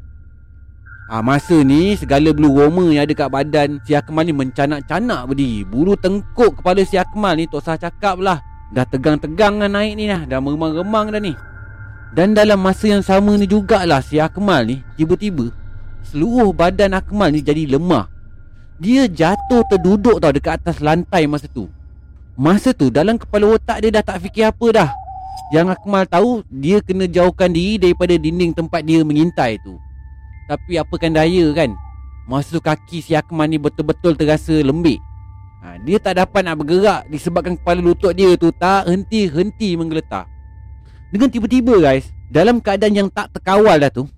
Ah 1.11 1.19
ha, 1.19 1.23
masa 1.23 1.59
ni 1.61 1.99
segala 1.99 2.31
bulu 2.31 2.63
roma 2.63 2.87
yang 2.89 3.03
ada 3.03 3.13
kat 3.13 3.29
badan 3.29 3.69
si 3.83 3.91
Akmal 3.91 4.23
ni 4.23 4.33
mencanak-canak 4.33 5.27
berdiri. 5.27 5.67
Bulu 5.67 5.99
tengkuk 5.99 6.63
kepala 6.63 6.81
si 6.87 6.95
Akmal 6.95 7.37
ni 7.37 7.45
tak 7.45 7.59
usah 7.59 7.75
cakap 7.75 8.17
lah. 8.23 8.39
Dah 8.71 8.87
tegang-tegang 8.87 9.59
lah 9.59 9.69
naik 9.69 9.93
ni 9.99 10.07
lah. 10.07 10.23
Dah 10.23 10.39
meremang-remang 10.39 11.11
dah 11.11 11.21
ni. 11.21 11.35
Dan 12.15 12.31
dalam 12.31 12.57
masa 12.57 12.87
yang 12.87 13.03
sama 13.03 13.35
ni 13.35 13.45
jugalah 13.45 13.99
si 13.99 14.17
Akmal 14.17 14.63
ni 14.69 14.79
tiba-tiba 14.95 15.51
seluruh 16.07 16.55
badan 16.55 16.95
Akmal 16.95 17.35
ni 17.35 17.43
jadi 17.43 17.67
lemah. 17.67 18.07
Dia 18.79 19.05
jatuh 19.05 19.67
terduduk 19.67 20.23
tau 20.23 20.31
dekat 20.31 20.63
atas 20.63 20.79
lantai 20.79 21.27
masa 21.27 21.51
tu. 21.51 21.67
Masa 22.33 22.71
tu 22.73 22.89
dalam 22.89 23.19
kepala 23.19 23.59
otak 23.59 23.83
dia 23.83 23.91
dah 23.91 24.03
tak 24.07 24.23
fikir 24.23 24.49
apa 24.49 24.67
dah. 24.71 24.89
Yang 25.53 25.77
Akmal 25.77 26.09
tahu 26.09 26.41
Dia 26.49 26.81
kena 26.81 27.05
jauhkan 27.05 27.53
diri 27.53 27.77
Daripada 27.77 28.17
dinding 28.17 28.57
tempat 28.57 28.81
dia 28.81 29.05
mengintai 29.05 29.61
tu. 29.61 29.77
Tapi 30.49 30.81
apakan 30.81 31.13
daya 31.13 31.45
kan? 31.55 31.71
Masa 32.25 32.55
tu 32.55 32.61
kaki 32.63 33.03
si 33.03 33.11
Akmal 33.13 33.51
ni 33.51 33.59
betul-betul 33.59 34.15
terasa 34.15 34.55
lembik. 34.63 34.97
Ha, 35.63 35.79
Dia 35.83 35.99
tak 36.01 36.19
dapat 36.19 36.41
nak 36.43 36.63
bergerak 36.63 37.07
Disebabkan 37.07 37.55
kepala 37.59 37.79
lutut 37.79 38.11
dia 38.15 38.33
tu 38.35 38.49
tak 38.55 38.89
henti-henti 38.89 39.75
menggeletar. 39.77 40.27
Dengan 41.13 41.29
tiba-tiba 41.29 41.77
guys 41.77 42.09
Dalam 42.33 42.57
keadaan 42.57 43.05
yang 43.05 43.09
tak 43.11 43.29
terkawal 43.31 43.77
dah 43.77 43.91
tu 43.93 44.09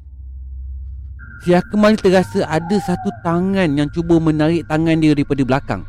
Si 1.43 1.53
Akmal 1.53 1.93
ni 1.93 2.01
terasa 2.01 2.41
ada 2.47 2.77
satu 2.81 3.13
tangan 3.21 3.69
yang 3.77 3.85
cuba 3.93 4.17
menarik 4.17 4.65
tangan 4.65 4.97
dia 4.97 5.13
daripada 5.13 5.45
belakang. 5.45 5.81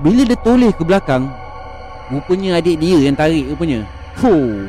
Bila 0.00 0.24
dia 0.24 0.38
toleh 0.40 0.72
ke 0.72 0.80
belakang 0.86 1.28
Rupanya 2.08 2.58
adik 2.58 2.80
dia 2.80 2.96
yang 3.04 3.14
tarik 3.14 3.44
rupanya 3.52 3.99
Fuh. 4.18 4.66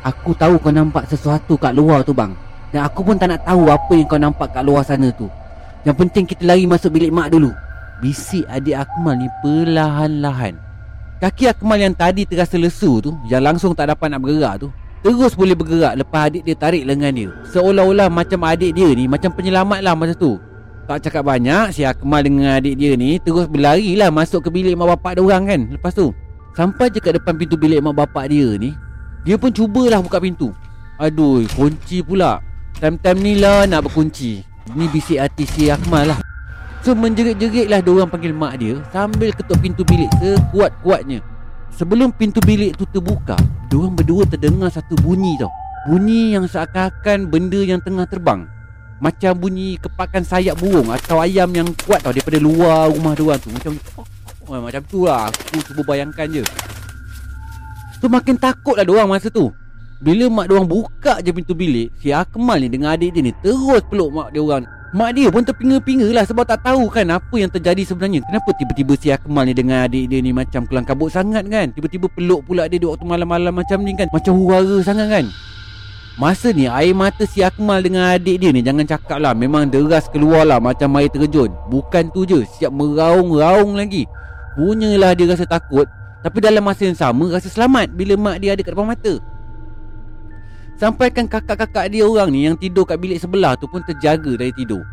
Aku 0.00 0.32
tahu 0.32 0.56
kau 0.56 0.72
nampak 0.72 1.04
sesuatu 1.12 1.60
kat 1.60 1.76
luar 1.76 2.00
tu 2.00 2.16
bang. 2.16 2.32
Dan 2.72 2.88
aku 2.88 3.04
pun 3.04 3.20
tak 3.20 3.36
nak 3.36 3.44
tahu 3.44 3.68
apa 3.68 3.92
yang 3.92 4.08
kau 4.08 4.16
nampak 4.16 4.48
kat 4.54 4.64
luar 4.64 4.80
sana 4.80 5.12
tu. 5.12 5.28
Yang 5.84 5.96
penting 6.00 6.24
kita 6.24 6.42
lari 6.48 6.64
masuk 6.64 6.96
bilik 6.96 7.12
mak 7.12 7.28
dulu. 7.28 7.52
Bisik 8.00 8.48
adik 8.48 8.80
Akmal 8.80 9.20
ni 9.20 9.28
perlahan-lahan. 9.44 10.56
Kaki 11.20 11.52
Akmal 11.52 11.84
yang 11.84 11.92
tadi 11.92 12.24
terasa 12.24 12.56
lesu 12.56 12.96
tu 13.04 13.12
Yang 13.28 13.42
langsung 13.44 13.76
tak 13.76 13.92
dapat 13.92 14.08
nak 14.08 14.24
bergerak 14.24 14.64
tu 14.64 14.72
Terus 15.04 15.36
boleh 15.36 15.52
bergerak 15.52 16.00
lepas 16.00 16.32
adik 16.32 16.48
dia 16.48 16.56
tarik 16.56 16.88
lengan 16.88 17.12
dia. 17.12 17.28
Seolah-olah 17.52 18.08
macam 18.08 18.40
adik 18.48 18.72
dia 18.72 18.88
ni 18.96 19.04
Macam 19.04 19.28
penyelamat 19.36 19.84
lah 19.84 19.92
masa 19.92 20.16
tu. 20.16 20.40
Tak 20.88 21.04
cakap 21.04 21.28
banyak 21.28 21.76
Si 21.76 21.84
Akmal 21.84 22.24
dengan 22.24 22.56
adik 22.56 22.72
dia 22.72 22.96
ni 22.96 23.20
Terus 23.20 23.44
berlari 23.52 24.00
lah 24.00 24.08
masuk 24.08 24.48
ke 24.48 24.48
bilik 24.48 24.72
mak 24.72 24.96
bapak 24.96 25.20
dia 25.20 25.22
orang 25.28 25.44
kan 25.44 25.60
Lepas 25.68 25.92
tu 25.92 26.08
Sampai 26.54 26.90
je 26.90 26.98
kat 26.98 27.16
depan 27.16 27.38
pintu 27.38 27.54
bilik 27.54 27.78
mak 27.78 27.94
bapak 27.94 28.30
dia 28.30 28.58
ni 28.58 28.74
dia 29.20 29.36
pun 29.36 29.52
cubalah 29.52 30.00
buka 30.00 30.16
pintu. 30.16 30.56
Aduh, 30.96 31.44
kunci 31.52 32.00
pula. 32.00 32.40
Time-time 32.80 33.20
ni 33.20 33.32
lah 33.36 33.68
nak 33.68 33.88
berkunci. 33.88 34.40
Ni 34.72 34.84
bisik 34.88 35.20
hati 35.20 35.44
si 35.44 35.68
Akmal 35.68 36.08
lah. 36.08 36.20
So 36.80 36.96
menjerit-jerit 36.96 37.68
lah 37.68 37.84
diorang 37.84 38.08
panggil 38.08 38.32
mak 38.32 38.56
dia 38.56 38.80
Sambil 38.88 39.36
ketuk 39.36 39.60
pintu 39.60 39.84
bilik 39.84 40.08
sekuat-kuatnya. 40.16 41.20
Sebelum 41.76 42.08
pintu 42.16 42.40
bilik 42.40 42.72
tu 42.72 42.88
terbuka 42.88 43.36
Diorang 43.68 43.92
berdua 43.92 44.24
terdengar 44.24 44.72
satu 44.72 44.96
bunyi 44.96 45.36
tau. 45.36 45.52
Bunyi 45.88 46.32
yang 46.32 46.48
seakan-akan 46.48 47.28
benda 47.28 47.60
yang 47.60 47.84
tengah 47.84 48.08
terbang. 48.08 48.48
Macam 49.00 49.32
bunyi 49.36 49.76
kepakan 49.80 50.24
sayap 50.24 50.60
burung 50.60 50.92
Atau 50.92 51.20
ayam 51.20 51.48
yang 51.52 51.68
kuat 51.84 52.00
tau 52.00 52.12
Daripada 52.16 52.40
luar 52.40 52.88
rumah 52.88 53.12
diorang 53.12 53.40
tu. 53.40 53.52
Macam 53.52 53.76
oh, 54.50 54.62
Macam 54.66 54.82
tu 54.90 55.06
lah. 55.06 55.30
Aku 55.30 55.62
cuba 55.70 55.94
bayangkan 55.94 56.26
je. 56.26 56.44
So 58.02 58.10
makin 58.10 58.34
takut 58.40 58.74
lah 58.74 58.84
diorang 58.84 59.06
masa 59.06 59.30
tu. 59.30 59.54
Bila 60.00 60.32
mak 60.32 60.48
diorang 60.48 60.64
buka 60.64 61.20
je 61.20 61.28
pintu 61.28 61.52
bilik 61.52 61.92
Si 62.00 62.08
Akmal 62.08 62.64
ni 62.64 62.72
dengan 62.72 62.96
adik 62.96 63.12
dia 63.12 63.20
ni 63.20 63.36
Terus 63.44 63.84
peluk 63.84 64.08
mak 64.16 64.32
dia 64.32 64.40
orang 64.40 64.64
Mak 64.96 65.10
dia 65.12 65.28
pun 65.28 65.44
terpinga-pinga 65.44 66.08
lah 66.16 66.24
Sebab 66.24 66.48
tak 66.48 66.64
tahu 66.64 66.88
kan 66.88 67.04
Apa 67.12 67.36
yang 67.36 67.52
terjadi 67.52 67.84
sebenarnya. 67.84 68.24
Kenapa 68.24 68.48
tiba-tiba 68.56 68.96
si 68.96 69.12
Akmal 69.12 69.52
ni 69.52 69.52
Dengan 69.52 69.84
adik 69.84 70.08
dia 70.08 70.24
ni 70.24 70.32
Macam 70.32 70.64
kelang 70.64 70.88
kabut 70.88 71.12
sangat 71.12 71.44
kan? 71.52 71.68
Tiba-tiba 71.76 72.08
peluk 72.16 72.48
pula 72.48 72.64
dia 72.64 72.80
Di 72.80 72.88
waktu 72.88 73.04
malam-malam 73.04 73.52
macam 73.52 73.84
ni 73.84 73.92
kan? 73.92 74.08
Macam 74.08 74.40
hurara 74.40 74.80
sangat 74.80 75.06
kan? 75.12 75.24
Masa 76.16 76.48
ni 76.56 76.64
air 76.64 76.96
mata 76.96 77.28
si 77.28 77.44
Akmal 77.44 77.84
dengan 77.84 78.16
adik 78.16 78.40
dia 78.40 78.50
ni 78.56 78.64
Jangan 78.64 78.88
cakap 78.88 79.20
lah. 79.20 79.36
Memang 79.36 79.68
deras 79.68 80.08
keluar 80.08 80.48
lah 80.48 80.64
Macam 80.64 80.96
air 80.96 81.12
terjun. 81.12 81.52
Bukan 81.68 82.08
tu 82.16 82.24
je. 82.24 82.40
Siap 82.56 82.72
meraung-raung 82.72 83.76
lagi 83.76 84.08
Punyalah 84.58 85.14
dia 85.14 85.30
rasa 85.30 85.46
takut 85.46 85.86
tapi 86.20 86.38
dalam 86.44 86.60
masa 86.60 86.84
yang 86.84 86.98
sama 86.98 87.32
rasa 87.32 87.48
selamat 87.48 87.96
bila 87.96 88.12
mak 88.16 88.36
dia 88.44 88.52
ada 88.52 88.60
kat 88.60 88.72
depan 88.76 88.88
mata. 88.92 89.14
Sampaikan 90.76 91.28
kakak-kakak 91.28 91.92
dia 91.92 92.04
orang 92.08 92.28
ni 92.32 92.48
yang 92.48 92.56
tidur 92.56 92.88
kat 92.88 92.96
bilik 93.00 93.20
sebelah 93.20 93.56
tu 93.56 93.68
pun 93.68 93.84
terjaga 93.84 94.32
dari 94.36 94.52
tidur. 94.52 94.84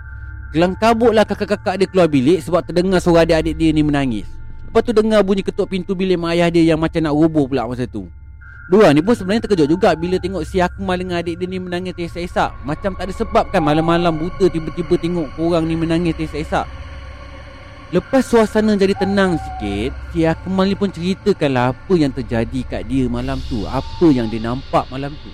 Kelang 0.56 0.76
kabutlah 0.80 1.28
kakak-kakak 1.28 1.80
dia 1.80 1.88
keluar 1.88 2.08
bilik 2.08 2.40
sebab 2.44 2.64
terdengar 2.64 3.04
suara 3.04 3.28
adik-adik 3.28 3.56
dia 3.60 3.72
ni 3.76 3.84
menangis. 3.84 4.28
Lepas 4.68 4.84
tu 4.84 4.92
dengar 4.96 5.24
bunyi 5.24 5.44
ketuk 5.44 5.68
pintu 5.68 5.96
bilik 5.96 6.20
mak 6.20 6.36
ayah 6.36 6.48
dia 6.52 6.76
yang 6.76 6.80
macam 6.80 7.04
nak 7.04 7.16
roboh 7.16 7.48
pula 7.48 7.68
masa 7.68 7.88
tu. 7.88 8.08
Dua 8.68 8.92
ni 8.92 9.00
pun 9.00 9.16
sebenarnya 9.16 9.48
terkejut 9.48 9.68
juga 9.72 9.96
bila 9.96 10.20
tengok 10.20 10.44
si 10.44 10.60
Akmal 10.60 11.00
dengan 11.00 11.24
adik 11.24 11.40
dia 11.40 11.48
ni 11.48 11.56
menangis 11.56 11.96
teresak-esak. 11.96 12.52
Macam 12.68 12.92
tak 13.00 13.08
ada 13.08 13.14
sebab 13.16 13.48
kan 13.48 13.64
malam-malam 13.64 14.12
buta 14.16 14.52
tiba-tiba 14.52 14.96
tengok 15.00 15.28
korang 15.40 15.64
ni 15.64 15.80
menangis 15.80 16.16
teresak-esak. 16.20 16.68
Lepas 17.88 18.28
suasana 18.28 18.76
jadi 18.76 18.92
tenang 19.00 19.40
sikit 19.40 19.96
Si 20.12 20.28
Akmal 20.28 20.68
ni 20.68 20.76
pun 20.76 20.92
ceritakanlah 20.92 21.72
apa 21.72 21.94
yang 21.96 22.12
terjadi 22.12 22.60
kat 22.68 22.82
dia 22.92 23.08
malam 23.08 23.40
tu. 23.48 23.64
Apa 23.64 24.12
yang 24.12 24.28
dia 24.28 24.44
nampak 24.44 24.84
malam 24.92 25.16
tu. 25.24 25.32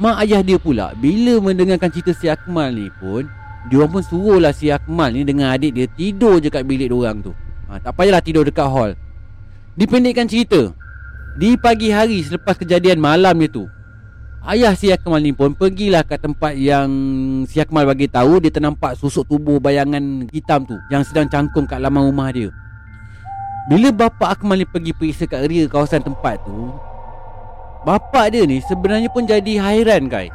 Mak 0.00 0.16
ayah 0.24 0.40
dia 0.40 0.56
pula 0.56 0.96
Bila 0.96 1.36
mendengarkan 1.40 1.92
cerita 1.92 2.16
si 2.16 2.32
Akmal 2.32 2.72
ni 2.72 2.88
pun 2.96 3.28
Dia 3.68 3.84
pun 3.84 4.00
suruhlah 4.00 4.56
si 4.56 4.72
Akmal 4.72 5.12
ni 5.12 5.28
dengan 5.28 5.52
adik 5.52 5.76
dia 5.76 5.84
Tidur 5.88 6.40
je 6.40 6.48
kat 6.48 6.64
bilik 6.64 6.88
orang 6.88 7.20
tu. 7.20 7.36
Ha, 7.68 7.80
Tak 7.80 7.92
payahlah 7.92 8.24
tidur 8.24 8.48
dekat 8.48 8.68
hall. 8.68 8.96
Dipendekkan 9.76 10.24
cerita. 10.24 10.72
Di 11.36 11.60
pagi 11.60 11.92
hari 11.92 12.24
selepas 12.24 12.56
kejadian 12.56 12.96
malam 12.96 13.36
dia 13.36 13.52
tu 13.52 13.68
Ayah 14.46 14.78
si 14.78 14.94
Akmal 14.94 15.26
ni 15.26 15.34
pun 15.34 15.58
pergilah 15.58 16.06
ke 16.06 16.14
tempat 16.14 16.54
yang 16.54 16.86
si 17.50 17.58
Akmal 17.58 17.82
bagi 17.82 18.06
tahu 18.06 18.38
dia 18.38 18.54
ternampak 18.54 18.94
susuk 18.94 19.26
tubuh 19.26 19.58
bayangan 19.58 20.30
hitam 20.30 20.62
tu 20.62 20.78
yang 20.86 21.02
sedang 21.02 21.26
cangkung 21.26 21.66
kat 21.66 21.82
laman 21.82 22.06
rumah 22.06 22.30
dia. 22.30 22.54
Bila 23.66 23.90
bapa 23.90 24.30
Akmal 24.30 24.62
ni 24.62 24.66
pergi 24.70 24.94
periksa 24.94 25.26
kat 25.26 25.50
area 25.50 25.66
kawasan 25.66 26.06
tempat 26.06 26.38
tu, 26.46 26.70
bapa 27.82 28.30
dia 28.30 28.46
ni 28.46 28.62
sebenarnya 28.62 29.10
pun 29.10 29.26
jadi 29.26 29.58
hairan 29.58 30.06
guys. 30.06 30.30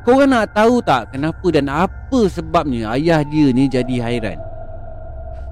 Korang 0.00 0.32
nak 0.32 0.56
tahu 0.56 0.80
tak 0.80 1.12
kenapa 1.12 1.46
dan 1.52 1.68
apa 1.68 2.20
sebabnya 2.32 2.96
ayah 2.96 3.20
dia 3.20 3.52
ni 3.52 3.68
jadi 3.68 4.00
hairan? 4.00 4.40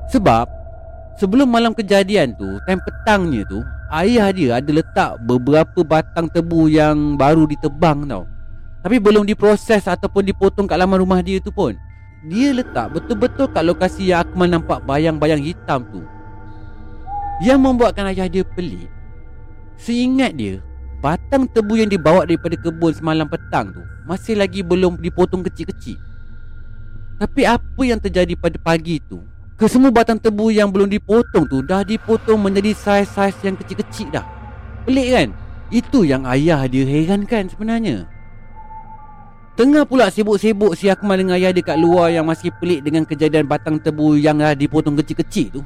Sebab 0.08 0.49
sebelum 1.20 1.44
malam 1.44 1.76
kejadian 1.76 2.32
tu, 2.40 2.56
time 2.64 2.80
petangnya 2.80 3.44
tu, 3.44 3.61
ayah 3.92 4.28
dia 4.33 4.50
ada 4.61 4.71
letak 4.71 5.11
beberapa 5.25 5.80
batang 5.85 6.28
tebu 6.28 6.68
yang 6.68 7.16
baru 7.16 7.49
ditebang 7.49 8.04
tau. 8.04 8.25
Tapi 8.85 8.97
belum 9.02 9.26
diproses 9.26 9.85
ataupun 9.88 10.23
dipotong 10.23 10.68
kat 10.71 10.78
laman 10.78 11.02
rumah 11.02 11.21
dia 11.25 11.42
tu 11.42 11.50
pun. 11.50 11.75
Dia 12.26 12.50
letak 12.50 12.95
betul-betul 12.95 13.50
kat 13.50 13.62
lokasi 13.62 14.11
yang 14.11 14.26
Akmal 14.26 14.50
nampak 14.50 14.83
bayang-bayang 14.87 15.42
hitam 15.42 15.87
tu. 15.90 16.02
Yang 17.42 17.59
membuatkan 17.62 18.11
ayah 18.11 18.26
dia 18.26 18.42
pelik. 18.42 18.90
Seingat 19.78 20.35
dia, 20.35 20.59
batang 20.99 21.47
tebu 21.47 21.78
yang 21.78 21.90
dibawa 21.90 22.26
daripada 22.26 22.59
kebun 22.59 22.90
semalam 22.90 23.30
petang 23.30 23.71
tu 23.71 23.83
masih 24.09 24.35
lagi 24.35 24.64
belum 24.64 24.99
dipotong 24.99 25.47
kecil-kecil. 25.47 26.00
Tapi 27.18 27.42
apa 27.47 27.83
yang 27.83 27.99
terjadi 27.99 28.35
pada 28.38 28.59
pagi 28.62 29.02
tu 29.02 29.23
Kesemua 29.58 29.90
batang 29.90 30.22
tebu 30.22 30.54
yang 30.54 30.70
belum 30.70 30.86
dipotong 30.86 31.50
tu 31.50 31.66
Dah 31.66 31.82
dipotong 31.82 32.38
menjadi 32.38 32.70
saiz-saiz 32.78 33.34
yang 33.42 33.58
kecil-kecil 33.58 34.14
dah. 34.14 34.22
Pelik 34.86 35.08
kan? 35.10 35.28
Itu 35.74 36.06
yang 36.06 36.22
ayah 36.30 36.62
dia 36.70 36.86
herankan 36.86 37.50
sebenarnya. 37.50 38.06
Tengah 39.58 39.82
pula 39.82 40.14
sibuk-sibuk 40.14 40.78
si 40.78 40.86
Akmal 40.86 41.18
dengan 41.18 41.34
ayah 41.34 41.50
dia 41.50 41.66
kat 41.66 41.82
luar 41.82 42.14
Yang 42.14 42.26
masih 42.30 42.50
pelik 42.62 42.86
dengan 42.86 43.02
kejadian 43.02 43.50
batang 43.50 43.82
tebu 43.82 44.14
yang 44.14 44.38
dah 44.38 44.54
dipotong 44.54 44.94
kecil-kecil 45.02 45.58
tu. 45.58 45.60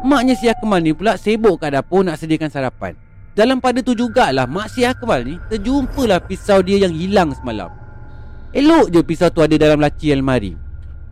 Maknya 0.00 0.32
si 0.40 0.48
Akmal 0.48 0.80
ni 0.80 0.96
pula 0.96 1.20
sibuk 1.20 1.60
kat 1.60 1.76
dapur 1.76 2.00
nak 2.00 2.16
sediakan 2.16 2.48
sarapan. 2.48 2.96
Dalam 3.36 3.60
pada 3.60 3.84
tu 3.84 3.92
jugalah 3.92 4.48
mak 4.48 4.72
si 4.72 4.82
Akmal 4.82 5.22
ni 5.22 5.38
Terjumpalah 5.52 6.18
pisau 6.24 6.64
dia 6.64 6.80
yang 6.80 6.96
hilang 6.96 7.36
semalam. 7.36 7.68
Elok 8.56 8.88
je 8.88 9.04
pisau 9.04 9.28
tu 9.28 9.44
ada 9.44 9.52
dalam 9.60 9.84
laci 9.84 10.08
almari 10.08 10.69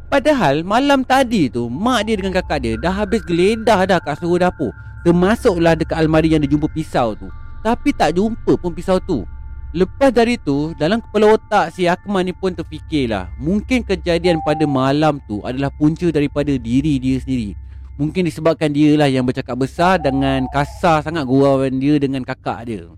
Padahal 0.09 0.65
malam 0.65 1.05
tadi 1.05 1.53
tu 1.53 1.69
Mak 1.69 2.09
dia 2.09 2.17
dengan 2.17 2.33
kakak 2.41 2.65
dia 2.65 2.75
Dah 2.81 3.05
habis 3.05 3.21
geledah 3.29 3.85
dah 3.85 4.01
kat 4.01 4.17
seluruh 4.17 4.41
dapur. 4.41 4.73
Termasuklah 5.05 5.77
dekat 5.77 6.01
almari 6.01 6.33
yang 6.33 6.41
dia 6.41 6.51
jumpa 6.51 6.67
pisau 6.73 7.13
tu. 7.13 7.29
Tapi 7.61 7.93
tak 7.93 8.17
jumpa 8.17 8.57
pun 8.57 8.73
pisau 8.73 8.97
tu. 9.05 9.29
Lepas 9.77 10.17
dari 10.17 10.41
tu 10.41 10.73
Dalam 10.81 11.05
kepala 11.05 11.37
otak 11.37 11.77
si 11.77 11.85
Akmal 11.85 12.25
ni 12.25 12.33
pun 12.33 12.57
terfikirlah 12.57 13.29
Mungkin 13.37 13.85
kejadian 13.85 14.41
pada 14.41 14.65
malam 14.65 15.21
tu 15.29 15.45
Adalah 15.45 15.69
punca 15.69 16.09
daripada 16.09 16.57
diri 16.57 16.97
dia 16.97 17.21
sendiri. 17.21 17.53
Mungkin 18.01 18.25
disebabkan 18.25 18.73
dia 18.73 18.97
lah 18.97 19.13
yang 19.13 19.29
bercakap 19.29 19.61
besar 19.61 20.01
Dengan 20.01 20.49
kasar 20.49 21.05
sangat 21.05 21.29
gurauan 21.29 21.77
dia 21.77 22.01
dengan 22.01 22.25
kakak 22.25 22.65
dia 22.65 22.89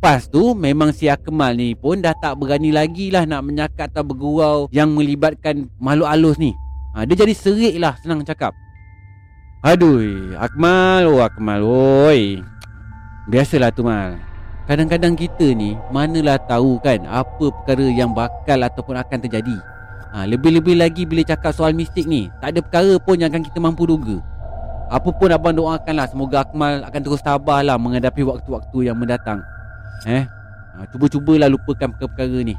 Lepas 0.00 0.32
tu 0.32 0.56
memang 0.56 0.96
si 0.96 1.12
Akmal 1.12 1.60
ni 1.60 1.76
pun 1.76 2.00
dah 2.00 2.16
tak 2.16 2.40
berani 2.40 2.72
lagi 2.72 3.12
lah 3.12 3.28
nak 3.28 3.44
menyakat 3.44 3.92
atau 3.92 4.00
bergurau 4.00 4.64
yang 4.72 4.96
melibatkan 4.96 5.68
makhluk 5.76 6.08
halus 6.08 6.40
ni. 6.40 6.56
Ha, 6.96 7.04
dia 7.04 7.20
jadi 7.20 7.36
serik 7.36 7.76
lah 7.76 7.92
senang 8.00 8.24
cakap. 8.24 8.56
Aduh, 9.60 10.00
Akmal, 10.40 11.04
oh 11.04 11.20
Akmal, 11.20 11.60
oi. 11.60 12.40
Biasalah 13.28 13.76
tu 13.76 13.84
mal. 13.84 14.16
Kadang-kadang 14.64 15.20
kita 15.20 15.52
ni 15.52 15.76
manalah 15.92 16.40
tahu 16.48 16.80
kan 16.80 17.04
apa 17.04 17.52
perkara 17.60 17.84
yang 17.92 18.16
bakal 18.16 18.56
ataupun 18.56 18.96
akan 18.96 19.20
terjadi. 19.20 19.60
Ha, 20.16 20.24
lebih-lebih 20.24 20.80
lagi 20.80 21.04
bila 21.04 21.28
cakap 21.28 21.52
soal 21.52 21.76
mistik 21.76 22.08
ni, 22.08 22.32
tak 22.40 22.56
ada 22.56 22.64
perkara 22.64 22.96
pun 22.96 23.20
yang 23.20 23.28
akan 23.28 23.44
kita 23.44 23.60
mampu 23.60 23.84
duga. 23.84 24.16
Apa 24.88 25.12
pun 25.12 25.28
abang 25.28 25.52
doakanlah 25.52 26.08
semoga 26.08 26.48
Akmal 26.48 26.88
akan 26.88 27.00
terus 27.04 27.20
tabahlah 27.20 27.76
menghadapi 27.76 28.24
waktu-waktu 28.24 28.88
yang 28.88 28.96
mendatang. 28.96 29.44
Eh? 30.08 30.24
Ha, 30.76 30.86
Cuba-cubalah 30.88 31.50
lupakan 31.50 31.92
perkara-perkara 31.92 32.40
ni. 32.46 32.56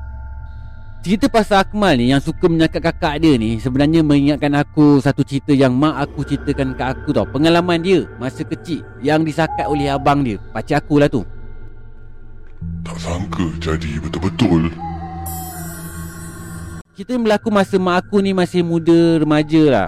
Cerita 1.02 1.26
pasal 1.26 1.66
Akmal 1.66 1.98
ni 1.98 2.14
yang 2.14 2.22
suka 2.22 2.46
menyakat 2.46 2.78
kakak 2.78 3.26
dia 3.26 3.34
ni 3.34 3.58
Sebenarnya 3.58 4.06
mengingatkan 4.06 4.54
aku 4.54 5.02
satu 5.02 5.26
cerita 5.26 5.50
yang 5.50 5.74
mak 5.74 5.98
aku 5.98 6.22
ceritakan 6.22 6.78
ke 6.78 6.84
aku 6.86 7.10
tau. 7.10 7.26
Pengalaman 7.26 7.82
dia 7.82 8.06
masa 8.22 8.46
kecil 8.46 8.86
yang 9.02 9.26
disakat 9.26 9.66
oleh 9.66 9.90
abang 9.90 10.22
dia. 10.22 10.38
Pakcik 10.54 10.78
aku 10.86 11.02
lah 11.02 11.10
tu. 11.10 11.26
Tak 12.86 12.98
sangka 13.02 13.50
jadi 13.58 13.98
betul-betul. 13.98 14.70
Kita 16.94 17.18
berlaku 17.18 17.50
masa 17.50 17.82
mak 17.82 18.06
aku 18.06 18.22
ni 18.22 18.38
masih 18.38 18.62
muda 18.62 19.18
remaja 19.26 19.64
lah. 19.74 19.88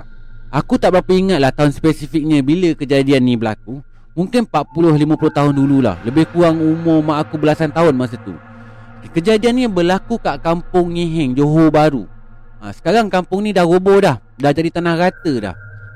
Aku 0.49 0.81
tak 0.81 0.97
berapa 0.97 1.13
ingat 1.13 1.37
lah 1.37 1.53
tahun 1.53 1.77
spesifiknya 1.77 2.41
bila 2.41 2.73
kejadian 2.73 3.21
ni 3.21 3.37
berlaku 3.37 3.85
Mungkin 4.13 4.45
40-50 4.45 5.09
tahun 5.33 5.53
dululah. 5.57 5.97
Lebih 6.05 6.29
kurang 6.29 6.61
umur 6.61 7.01
mak 7.01 7.25
aku 7.25 7.41
belasan 7.41 7.73
tahun 7.73 7.97
masa 7.97 8.13
tu. 8.21 8.37
Kejadian 9.13 9.53
ni 9.57 9.65
berlaku 9.69 10.17
kat 10.17 10.41
kampung 10.41 10.93
Ngiheng, 10.95 11.37
Johor 11.37 11.69
Baru 11.69 12.09
ha, 12.57 12.71
Sekarang 12.73 13.11
kampung 13.11 13.45
ni 13.45 13.53
dah 13.53 13.65
roboh 13.65 13.99
dah. 14.01 14.21
Dah 14.37 14.53
jadi 14.53 14.69
tanah 14.69 14.95
rata 14.97 15.33
dah. 15.37 15.55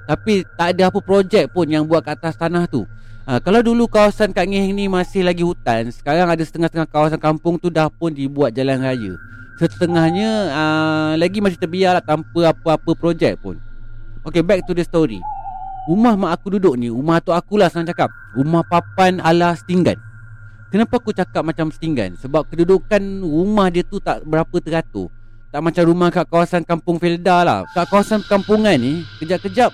Tapi 0.10 0.46
tak 0.58 0.78
ada 0.78 0.90
apa 0.90 1.00
projek 1.02 1.50
pun 1.54 1.66
yang 1.70 1.86
buat 1.86 2.02
kat 2.02 2.20
atas 2.20 2.38
tanah 2.38 2.66
tu. 2.66 2.90
Ha, 3.30 3.38
Kalau 3.42 3.62
dulu 3.62 3.86
kawasan 3.86 4.34
kat 4.34 4.50
Ngiheng 4.50 4.74
ni 4.74 4.86
masih 4.88 5.20
lagi 5.20 5.44
hutan 5.44 5.92
Sekarang 5.94 6.32
ada 6.32 6.40
setengah-setengah 6.40 6.90
kawasan 6.90 7.20
kampung 7.22 7.62
tu 7.62 7.70
dah 7.70 7.90
pun 7.90 8.10
dibuat 8.10 8.54
jalan 8.54 8.82
raya. 8.82 9.14
Setengahnya 9.58 10.30
uh, 10.54 11.12
lagi 11.18 11.42
masih 11.42 11.58
terbiar 11.58 11.98
lah 11.98 12.04
tanpa 12.06 12.54
apa-apa 12.54 12.94
projek 12.94 13.42
pun. 13.42 13.58
Okay 14.26 14.42
back 14.42 14.62
to 14.66 14.74
the 14.74 14.86
story 14.86 15.22
Rumah 15.88 16.20
mak 16.20 16.32
aku 16.36 16.60
duduk 16.60 16.76
ni 16.76 16.92
Rumah 16.92 17.24
tu 17.24 17.32
akulah 17.32 17.72
senang 17.72 17.88
cakap. 17.88 18.12
Rumah 18.36 18.68
papan 18.68 19.24
ala 19.24 19.56
setinggan. 19.56 19.96
Kenapa 20.68 21.00
aku 21.00 21.16
cakap 21.16 21.48
macam 21.48 21.72
setinggan? 21.72 22.20
Sebab 22.20 22.52
kedudukan 22.52 23.00
rumah 23.24 23.72
dia 23.72 23.88
tu 23.88 24.04
tak 24.04 24.20
berapa 24.28 24.52
teratur. 24.60 25.08
Tak 25.48 25.64
macam 25.64 25.84
rumah 25.88 26.12
kat 26.12 26.28
kawasan 26.28 26.68
kampung 26.68 27.00
Felda 27.00 27.48
lah. 27.48 27.64
Kat 27.72 27.88
kawasan 27.88 28.20
kampungan 28.28 28.76
ni 28.76 29.08
Kejap-kejap 29.24 29.72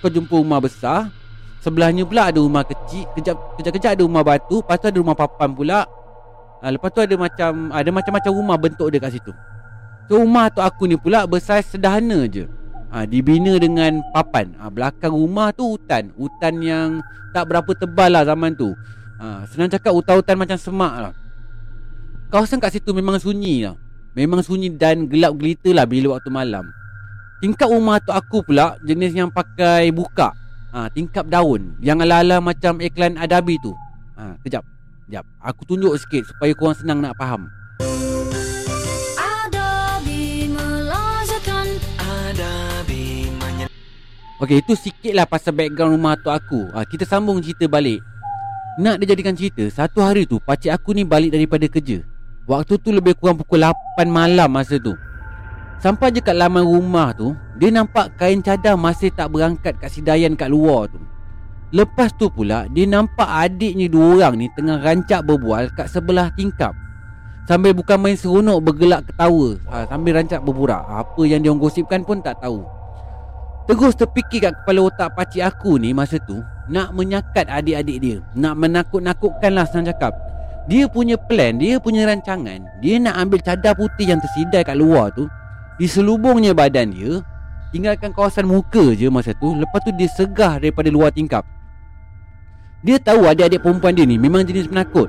kau 0.00 0.08
jumpa 0.08 0.32
rumah 0.32 0.64
besar. 0.64 1.12
Sebelahnya 1.60 2.08
pula 2.08 2.32
ada 2.32 2.40
rumah 2.40 2.64
kecil 2.64 3.04
Kejap, 3.12 3.36
Kejap-kejap 3.60 3.92
ada 3.92 4.00
rumah 4.00 4.24
batu 4.24 4.64
Lepas 4.64 4.80
tu 4.80 4.88
ada 4.88 4.96
rumah 4.96 5.12
papan 5.12 5.52
pula. 5.52 5.84
Ha, 6.64 6.72
Lepas 6.72 6.88
tu 6.88 7.04
ada 7.04 7.14
macam 7.20 7.68
Ada 7.68 7.92
macam-macam 7.92 8.30
rumah 8.32 8.56
bentuk 8.56 8.88
dia 8.88 8.96
kat 8.96 9.12
situ. 9.12 9.32
So 10.08 10.24
rumah 10.24 10.48
tu 10.48 10.64
aku 10.64 10.88
ni 10.88 10.96
pula 10.96 11.28
Bersaiz 11.28 11.68
sederhana 11.68 12.24
je 12.24 12.48
ha, 12.90 13.06
Dibina 13.06 13.56
dengan 13.56 14.02
papan. 14.10 14.52
Ha, 14.58 14.68
Belakang 14.68 15.14
rumah 15.14 15.54
tu 15.54 15.78
hutan. 15.78 16.10
Hutan 16.18 16.60
yang 16.60 16.88
tak 17.30 17.46
berapa 17.46 17.70
tebal 17.78 18.10
lah 18.12 18.26
zaman 18.26 18.52
tu. 18.58 18.74
Ha, 19.22 19.46
Senang 19.48 19.70
cakap 19.70 19.94
hutan-hutan 19.94 20.36
macam 20.36 20.58
semak 20.58 20.94
lah. 21.08 21.14
Kawasan 22.30 22.62
kat 22.62 22.78
situ 22.78 22.90
memang 22.94 23.18
sunyi 23.18 23.66
lah. 23.66 23.74
Memang 24.14 24.42
sunyi 24.42 24.74
dan 24.74 25.06
gelap 25.06 25.38
gelita 25.38 25.70
lah 25.70 25.86
bila 25.86 26.18
waktu 26.18 26.30
malam. 26.30 26.66
Tingkap 27.40 27.72
rumah 27.72 28.02
tu 28.02 28.12
aku 28.12 28.44
pula 28.44 28.76
jenis 28.84 29.16
yang 29.16 29.30
pakai 29.32 29.88
buka. 29.94 30.34
Ha, 30.74 30.90
Tingkap 30.90 31.30
daun. 31.30 31.78
Yang 31.82 32.06
ala-ala 32.06 32.42
macam 32.42 32.78
iklan 32.82 33.16
Adabi 33.16 33.58
tu. 33.62 33.72
Ha, 34.18 34.36
Kejap. 34.42 34.66
Kejap 35.10 35.26
Aku 35.42 35.66
tunjuk 35.66 35.90
sikit 35.98 36.22
supaya 36.30 36.54
korang 36.54 36.78
senang 36.78 37.02
nak 37.02 37.18
faham 37.18 37.50
Okey 44.40 44.64
itu 44.64 44.72
sikit 44.72 45.12
lah 45.12 45.28
pasal 45.28 45.52
background 45.52 46.00
rumah 46.00 46.16
tu 46.16 46.32
aku. 46.32 46.72
Ha, 46.72 46.88
Kita 46.88 47.04
sambung 47.04 47.44
cerita 47.44 47.68
balik. 47.68 48.00
Nak 48.80 48.96
dijadikan 48.96 49.36
cerita 49.36 49.60
Satu 49.68 50.00
hari 50.00 50.24
tu 50.24 50.40
pakcik 50.40 50.72
aku 50.72 50.96
ni 50.96 51.04
balik 51.04 51.36
daripada 51.36 51.68
kerja. 51.68 52.00
Waktu 52.48 52.80
tu 52.80 52.88
lebih 52.88 53.20
kurang 53.20 53.36
pukul 53.36 53.60
8 53.60 54.08
malam 54.08 54.48
masa 54.48 54.80
tu. 54.80 54.96
Sampai 55.76 56.08
je 56.16 56.24
kat 56.24 56.32
laman 56.32 56.64
rumah 56.64 57.12
tu 57.12 57.36
Dia 57.60 57.68
nampak 57.68 58.16
kain 58.16 58.40
cadar 58.40 58.80
masih 58.80 59.12
tak 59.12 59.28
berangkat 59.28 59.76
kat 59.76 59.92
sidayan 59.92 60.32
kat 60.32 60.48
luar 60.48 60.88
tu. 60.88 60.96
Lepas 61.76 62.08
tu 62.16 62.32
pula 62.32 62.64
Dia 62.72 62.88
nampak 62.88 63.28
adiknya 63.28 63.92
dua 63.92 64.24
orang 64.24 64.40
ni 64.40 64.48
Tengah 64.56 64.80
rancak 64.80 65.20
berbual 65.20 65.68
kat 65.76 65.84
sebelah 65.92 66.32
tingkap. 66.32 66.72
Sambil 67.44 67.76
bukan 67.76 68.00
main 68.00 68.16
seronok 68.16 68.72
bergelak 68.72 69.04
ketawa. 69.04 69.60
Ha, 69.68 69.84
Sambil 69.84 70.16
rancak 70.16 70.40
berburak. 70.40 70.80
Apa 70.88 71.28
yang 71.28 71.44
dia 71.44 71.52
gosipkan 71.52 72.00
pun 72.08 72.24
tak 72.24 72.40
tahu 72.40 72.79
Terus 73.70 73.94
terfikir 73.94 74.42
kat 74.42 74.52
kepala 74.58 74.90
otak 74.90 75.14
pakcik 75.14 75.46
aku 75.46 75.78
ni 75.78 75.94
masa 75.94 76.18
tu 76.18 76.42
Nak 76.66 76.90
menyakat 76.90 77.46
adik-adik 77.46 77.98
dia. 78.02 78.16
Nak 78.34 78.58
menakut-nakutkan 78.58 79.54
lah 79.54 79.62
senang 79.62 79.94
cakap. 79.94 80.10
Dia 80.66 80.90
punya 80.90 81.14
plan, 81.14 81.54
dia 81.54 81.78
punya 81.78 82.02
rancangan 82.02 82.66
Dia 82.82 82.98
nak 82.98 83.14
ambil 83.14 83.38
cadar 83.46 83.78
putih 83.78 84.10
yang 84.10 84.18
tersidai 84.18 84.66
kat 84.66 84.74
luar 84.74 85.14
tu 85.14 85.30
Diselubungnya 85.78 86.50
badan 86.50 86.90
dia 86.90 87.22
Tinggalkan 87.70 88.10
kawasan 88.10 88.50
muka 88.50 88.90
je 88.98 89.06
masa 89.06 89.38
tu 89.38 89.54
Lepas 89.54 89.86
tu 89.86 89.94
dia 89.94 90.10
segah 90.10 90.58
daripada 90.58 90.90
luar 90.90 91.14
tingkap. 91.14 91.46
Dia 92.82 92.98
tahu 92.98 93.30
adik-adik 93.30 93.62
perempuan 93.62 93.94
dia 93.94 94.02
ni 94.02 94.18
memang 94.18 94.42
jenis 94.42 94.66
penakut. 94.66 95.06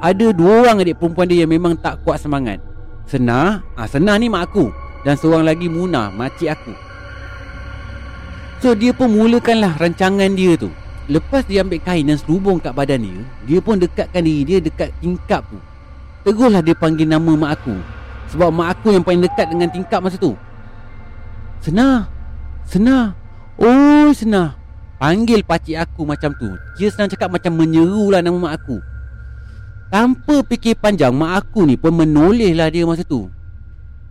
Ada 0.00 0.32
dua 0.32 0.64
orang 0.64 0.80
adik 0.80 0.96
perempuan 0.96 1.28
dia 1.28 1.44
yang 1.44 1.52
memang 1.52 1.76
tak 1.76 2.00
kuat 2.00 2.16
semangat. 2.24 2.56
Senar, 3.04 3.60
ah 3.76 3.84
Senar 3.84 4.16
ni 4.22 4.30
mak 4.30 4.46
aku 4.46 4.70
Dan 5.02 5.18
seorang 5.18 5.42
lagi 5.42 5.66
Munah, 5.66 6.14
makcik 6.14 6.54
aku 6.54 6.91
So 8.62 8.78
dia 8.78 8.94
pun 8.94 9.10
mulakanlah 9.10 9.74
rancangan 9.74 10.38
dia 10.38 10.54
tu. 10.54 10.70
Lepas 11.10 11.42
dia 11.50 11.66
ambil 11.66 11.82
kain 11.82 12.06
dan 12.06 12.14
selubung 12.14 12.62
kat 12.62 12.70
badan 12.78 13.02
dia 13.02 13.18
Dia 13.42 13.58
pun 13.58 13.74
dekatkan 13.74 14.22
diri 14.22 14.46
dia 14.46 14.58
dekat 14.62 14.94
tingkap 15.02 15.42
tu. 15.50 15.58
Teruslah 16.22 16.62
dia 16.62 16.78
panggil 16.78 17.10
nama 17.10 17.34
mak 17.34 17.58
aku. 17.58 17.74
Sebab 18.30 18.54
mak 18.54 18.78
aku 18.78 18.94
yang 18.94 19.02
paling 19.02 19.26
dekat 19.26 19.50
dengan 19.50 19.66
tingkap 19.66 19.98
masa 19.98 20.14
tu. 20.14 20.38
Senar 21.58 22.06
Senar 22.62 23.18
Oh 23.58 24.14
Senar 24.14 24.54
Panggil 25.02 25.42
pakcik 25.42 25.82
aku 25.82 26.06
macam 26.06 26.30
tu. 26.38 26.54
Dia 26.78 26.86
senang 26.94 27.10
cakap 27.10 27.34
macam 27.34 27.58
menyeru 27.58 28.14
lah 28.14 28.22
nama 28.22 28.38
mak 28.38 28.62
aku. 28.62 28.78
Tanpa 29.90 30.46
fikir 30.46 30.78
panjang 30.78 31.10
Mak 31.10 31.32
aku 31.34 31.66
ni 31.66 31.74
pun 31.74 31.98
menoleh 31.98 32.54
lah 32.54 32.70
dia 32.70 32.86
masa 32.86 33.02
tu 33.02 33.26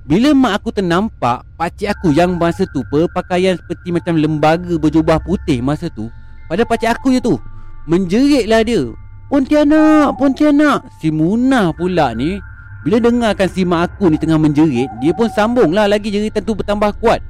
bila 0.01 0.33
mak 0.33 0.53
aku 0.61 0.69
ternampak 0.73 1.45
Pakcik 1.61 1.93
aku 1.93 2.09
yang 2.09 2.33
masa 2.41 2.65
tu 2.73 2.81
Berpakaian 2.89 3.53
seperti 3.53 3.93
macam 3.93 4.17
lembaga 4.17 4.73
berjubah 4.81 5.21
putih 5.21 5.61
masa 5.61 5.93
tu 5.93 6.09
Pada 6.49 6.65
pakcik 6.65 6.89
aku 6.89 7.13
je 7.13 7.19
tu 7.21 7.37
Menjeritlah 7.85 8.65
dia 8.65 8.89
Pontianak, 9.29 10.17
Pontianak. 10.17 10.89
Si 10.97 11.13
Munah 11.13 11.69
pula 11.77 12.17
ni 12.17 12.41
Bila 12.81 12.97
dengarkan 12.97 13.45
si 13.45 13.61
mak 13.61 13.93
aku 13.93 14.09
ni 14.09 14.17
tengah 14.17 14.41
menjerit 14.41 14.89
Dia 14.97 15.13
pun 15.13 15.29
sambung 15.29 15.69
lah 15.69 15.85
lagi 15.85 16.09
jeritan 16.09 16.41
tu 16.41 16.57
bertambah 16.57 16.97
kuat. 16.97 17.21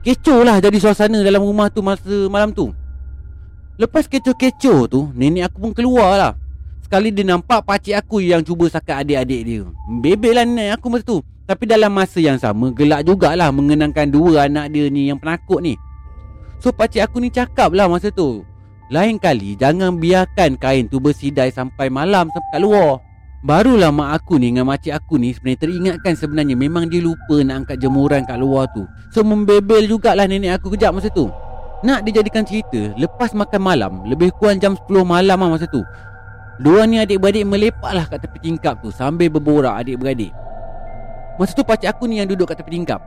Kecoh 0.00 0.48
lah 0.48 0.56
jadi 0.64 0.80
suasana 0.80 1.20
dalam 1.20 1.44
rumah 1.44 1.68
tu 1.68 1.84
masa 1.84 2.30
malam 2.32 2.56
tu. 2.56 2.72
Lepas 3.76 4.08
kecoh-kecoh 4.08 4.88
tu 4.88 5.00
Nenek 5.12 5.52
aku 5.52 5.68
pun 5.68 5.72
keluar 5.76 6.16
lah 6.16 6.32
Sekali 6.82 7.12
dia 7.12 7.22
nampak 7.22 7.68
pakcik 7.68 8.00
aku 8.00 8.24
yang 8.24 8.40
cuba 8.40 8.66
sakat 8.72 9.04
adik-adik 9.04 9.40
dia. 9.44 9.62
Bebel 10.00 10.32
lah 10.40 10.48
nenek 10.48 10.80
aku 10.80 10.88
masa 10.88 11.04
tu 11.04 11.20
tapi 11.48 11.64
dalam 11.64 11.88
masa 11.88 12.20
yang 12.20 12.36
sama 12.36 12.68
Gelak 12.76 13.08
jugalah 13.08 13.48
mengenangkan 13.48 14.12
dua 14.12 14.44
anak 14.44 14.68
dia 14.68 14.92
ni 14.92 15.08
yang 15.08 15.16
penakut 15.16 15.64
ni. 15.64 15.80
So 16.60 16.76
pakcik 16.76 17.08
aku 17.08 17.24
ni 17.24 17.32
cakap 17.32 17.72
lah 17.72 17.88
masa 17.88 18.12
tu 18.12 18.44
Lain 18.92 19.16
kali 19.16 19.56
jangan 19.56 19.96
biarkan 19.96 20.60
kain 20.60 20.92
tu 20.92 21.00
bersidai 21.00 21.48
sampai 21.48 21.88
malam 21.88 22.28
sampai 22.28 22.52
kat 22.52 22.60
luar. 22.60 23.00
Barulah 23.40 23.88
mak 23.88 24.20
aku 24.20 24.36
ni 24.36 24.52
dengan 24.52 24.68
makcik 24.68 24.92
aku 24.92 25.16
ni 25.16 25.32
sebenarnya 25.32 25.60
teringatkan 25.64 26.12
sebenarnya 26.20 26.52
Memang 26.52 26.92
dia 26.92 27.00
lupa 27.00 27.40
nak 27.40 27.64
angkat 27.64 27.80
jemuran 27.80 28.28
kat 28.28 28.36
luar 28.36 28.68
tu. 28.76 28.84
So 29.08 29.24
membebel 29.24 29.88
jugalah 29.88 30.28
nenek 30.28 30.60
aku 30.60 30.76
kejap 30.76 30.92
masa 30.92 31.08
tu. 31.08 31.32
Nak 31.80 32.02
dijadikan 32.04 32.42
cerita 32.42 32.90
Lepas 32.98 33.38
makan 33.38 33.62
malam 33.62 33.92
Lebih 34.02 34.34
kurang 34.34 34.58
jam 34.58 34.74
10 34.74 34.90
malam 35.06 35.38
lah 35.38 35.48
masa 35.48 35.64
tu. 35.70 35.80
Dua 36.58 36.84
ni 36.84 36.98
adik-beradik 36.98 37.46
melepaklah 37.46 38.04
kat 38.10 38.18
tepi 38.26 38.38
tingkap 38.42 38.82
tu 38.82 38.90
Sambil 38.90 39.30
berborak 39.30 39.78
adik-beradik 39.78 40.34
Masa 41.38 41.54
tu 41.54 41.62
pakcik 41.62 41.94
aku 41.94 42.10
ni 42.10 42.18
yang 42.18 42.26
duduk 42.26 42.50
kat 42.50 42.58
tepi 42.58 42.74
tingkap. 42.74 42.98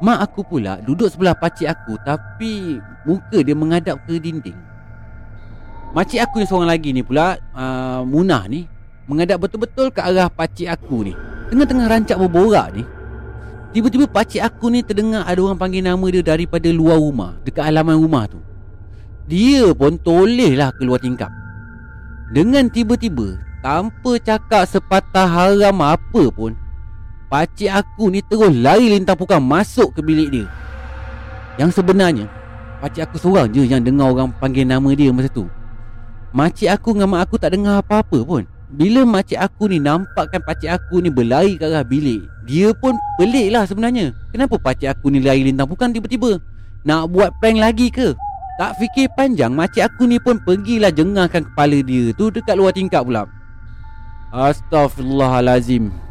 Mak 0.00 0.18
aku 0.24 0.40
pula 0.44 0.80
duduk 0.84 1.08
sebelah 1.08 1.32
pakcik 1.32 1.72
aku 1.72 1.96
Tapi 2.04 2.76
muka 3.08 3.40
dia 3.40 3.56
menghadap 3.56 4.00
ke 4.08 4.16
dinding. 4.16 4.56
Makcik 5.92 6.20
aku 6.24 6.40
yang 6.40 6.48
seorang 6.48 6.68
lagi 6.72 6.92
ni 6.92 7.00
pula 7.00 7.40
uh, 7.56 8.04
Munah 8.04 8.44
ni 8.48 8.68
Menghadap 9.08 9.40
betul-betul 9.44 9.92
ke 9.92 10.00
arah 10.00 10.32
pakcik 10.32 10.68
aku 10.72 11.06
ni. 11.06 11.14
Tengah-tengah 11.52 11.86
rancak 11.86 12.16
berborak 12.16 12.74
ni. 12.74 12.82
Tiba-tiba 13.76 14.08
pakcik 14.08 14.40
aku 14.40 14.72
ni 14.72 14.80
terdengar 14.80 15.28
ada 15.28 15.36
orang 15.36 15.60
panggil 15.60 15.84
nama 15.84 16.06
dia 16.08 16.24
daripada 16.24 16.66
luar 16.72 16.96
rumah 16.96 17.36
Dekat 17.44 17.70
halaman 17.70 18.00
rumah 18.00 18.24
tu. 18.24 18.40
Dia 19.28 19.68
pun 19.76 20.00
toleh 20.00 20.56
lah 20.56 20.72
keluar 20.80 20.96
tingkap. 20.96 21.28
Dengan 22.32 22.72
tiba-tiba 22.72 23.36
Tanpa 23.60 24.16
cakap 24.20 24.64
sepatah 24.64 25.28
haram 25.28 25.76
apa 25.84 26.24
pun 26.32 26.65
Pakcik 27.26 27.70
aku 27.70 28.14
ni 28.14 28.22
terus 28.22 28.54
lari 28.54 28.86
lintang 28.86 29.18
pukang 29.18 29.42
masuk 29.42 29.90
ke 29.90 30.00
bilik 30.00 30.30
dia. 30.30 30.46
Yang 31.58 31.82
sebenarnya 31.82 32.30
Pakcik 32.76 33.08
aku 33.08 33.16
seorang 33.16 33.48
je 33.56 33.64
yang 33.64 33.80
dengar 33.80 34.12
orang 34.12 34.28
panggil 34.36 34.68
nama 34.68 34.92
dia 34.92 35.08
masa 35.08 35.32
tu. 35.32 35.48
Makcik 36.36 36.68
aku 36.68 36.92
dengan 36.92 37.16
mak 37.16 37.26
aku 37.26 37.40
tak 37.40 37.56
dengar 37.56 37.80
apa-apa 37.80 38.20
pun. 38.20 38.44
Bila 38.68 39.08
makcik 39.08 39.40
aku 39.40 39.72
ni 39.72 39.80
nampakkan 39.80 40.44
pakcik 40.44 40.68
aku 40.68 41.00
ni 41.00 41.06
berlari 41.06 41.54
ke 41.54 41.70
arah 41.70 41.86
bilik 41.86 42.26
Dia 42.50 42.74
pun 42.76 42.98
pelik 43.16 43.54
lah 43.54 43.64
sebenarnya. 43.64 44.12
Kenapa 44.28 44.60
pakcik 44.60 44.92
aku 44.92 45.08
ni 45.08 45.24
lari 45.24 45.42
lintang 45.48 45.66
bukan 45.66 45.90
tiba-tiba? 45.90 46.36
Nak 46.84 47.10
buat 47.10 47.32
prank 47.40 47.58
lagi 47.58 47.88
ke? 47.88 48.12
Tak 48.60 48.76
fikir 48.76 49.08
panjang 49.16 49.56
makcik 49.56 49.88
aku 49.88 50.04
ni 50.04 50.20
pun 50.20 50.36
pergilah 50.44 50.92
jengahkan 50.92 51.48
kepala 51.48 51.80
dia 51.80 52.12
tu 52.12 52.28
dekat 52.28 52.54
luar 52.54 52.76
tingkap 52.76 53.02
pula. 53.08 53.24
Astaghfirullahalazim 54.30 56.05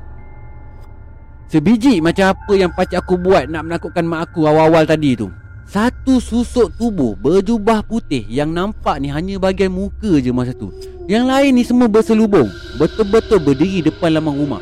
Sebiji 1.50 2.02
macam 2.02 2.34
apa 2.34 2.54
yang 2.58 2.74
pakcik 2.74 3.00
aku 3.06 3.22
buat 3.22 3.46
nak 3.46 3.70
menakutkan 3.70 4.06
mak 4.06 4.32
aku 4.32 4.50
awal-awal 4.50 4.84
tadi 4.84 5.14
tu 5.14 5.30
satu 5.66 6.22
susuk 6.22 6.78
tubuh 6.78 7.18
berjubah 7.18 7.82
putih 7.82 8.22
yang 8.30 8.54
nampak 8.54 9.02
ni 9.02 9.10
hanya 9.10 9.42
bahagian 9.42 9.74
muka 9.74 10.22
je 10.22 10.30
masa 10.30 10.54
tu. 10.54 10.70
Yang 11.10 11.26
lain 11.26 11.52
ni 11.58 11.64
semua 11.66 11.90
berselubung. 11.90 12.50
Betul-betul 12.78 13.42
berdiri 13.42 13.82
depan 13.82 14.14
lamang 14.14 14.38
rumah. 14.38 14.62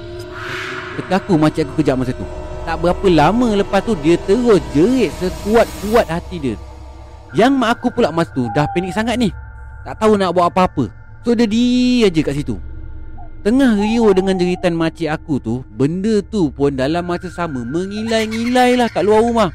Terkaku 0.95 1.35
macam 1.35 1.67
aku 1.67 1.73
kejap 1.83 1.95
masa 1.99 2.15
tu. 2.15 2.23
Tak 2.63 2.79
berapa 2.79 3.07
lama 3.11 3.59
lepas 3.59 3.83
tu 3.83 3.99
dia 3.99 4.15
terus 4.23 4.63
jerit 4.71 5.11
sekuat-kuat 5.19 6.07
hati 6.07 6.39
dia. 6.39 6.55
Yang 7.35 7.51
mak 7.51 7.69
aku 7.79 7.91
pula 7.91 8.07
masa 8.15 8.31
tu 8.31 8.47
dah 8.55 8.63
panik 8.71 8.95
sangat 8.95 9.19
ni. 9.19 9.29
Tak 9.83 9.99
tahu 9.99 10.15
nak 10.15 10.31
buat 10.31 10.47
apa-apa. 10.55 10.87
So 11.27 11.35
dia 11.35 11.43
di 11.43 11.99
aja 12.07 12.19
kat 12.23 12.39
situ. 12.39 12.55
Tengah 13.43 13.75
riuh 13.75 14.15
dengan 14.15 14.39
jeritan 14.39 14.71
makcik 14.71 15.11
aku 15.11 15.35
tu, 15.35 15.67
benda 15.75 16.23
tu 16.23 16.47
pun 16.47 16.71
dalam 16.71 17.03
masa 17.03 17.27
sama 17.27 17.59
mengilai-ngilai 17.67 18.79
lah 18.79 18.87
kat 18.87 19.03
luar 19.03 19.19
rumah. 19.19 19.51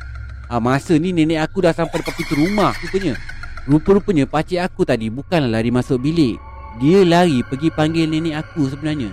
Ha, 0.53 0.61
masa 0.61 1.01
ni 1.01 1.09
nenek 1.09 1.41
aku 1.41 1.65
dah 1.65 1.73
sampai 1.73 2.05
depan 2.05 2.13
pintu 2.13 2.37
rumah 2.37 2.77
rupanya. 2.85 3.17
Rupa-rupanya 3.65 4.29
pakcik 4.29 4.61
aku 4.61 4.85
tadi 4.85 5.09
bukanlah 5.09 5.49
lari 5.49 5.73
masuk 5.73 6.05
bilik. 6.05 6.37
Dia 6.85 7.01
lari 7.01 7.41
pergi 7.41 7.73
panggil 7.73 8.05
nenek 8.13 8.37
aku 8.37 8.69
sebenarnya. 8.69 9.09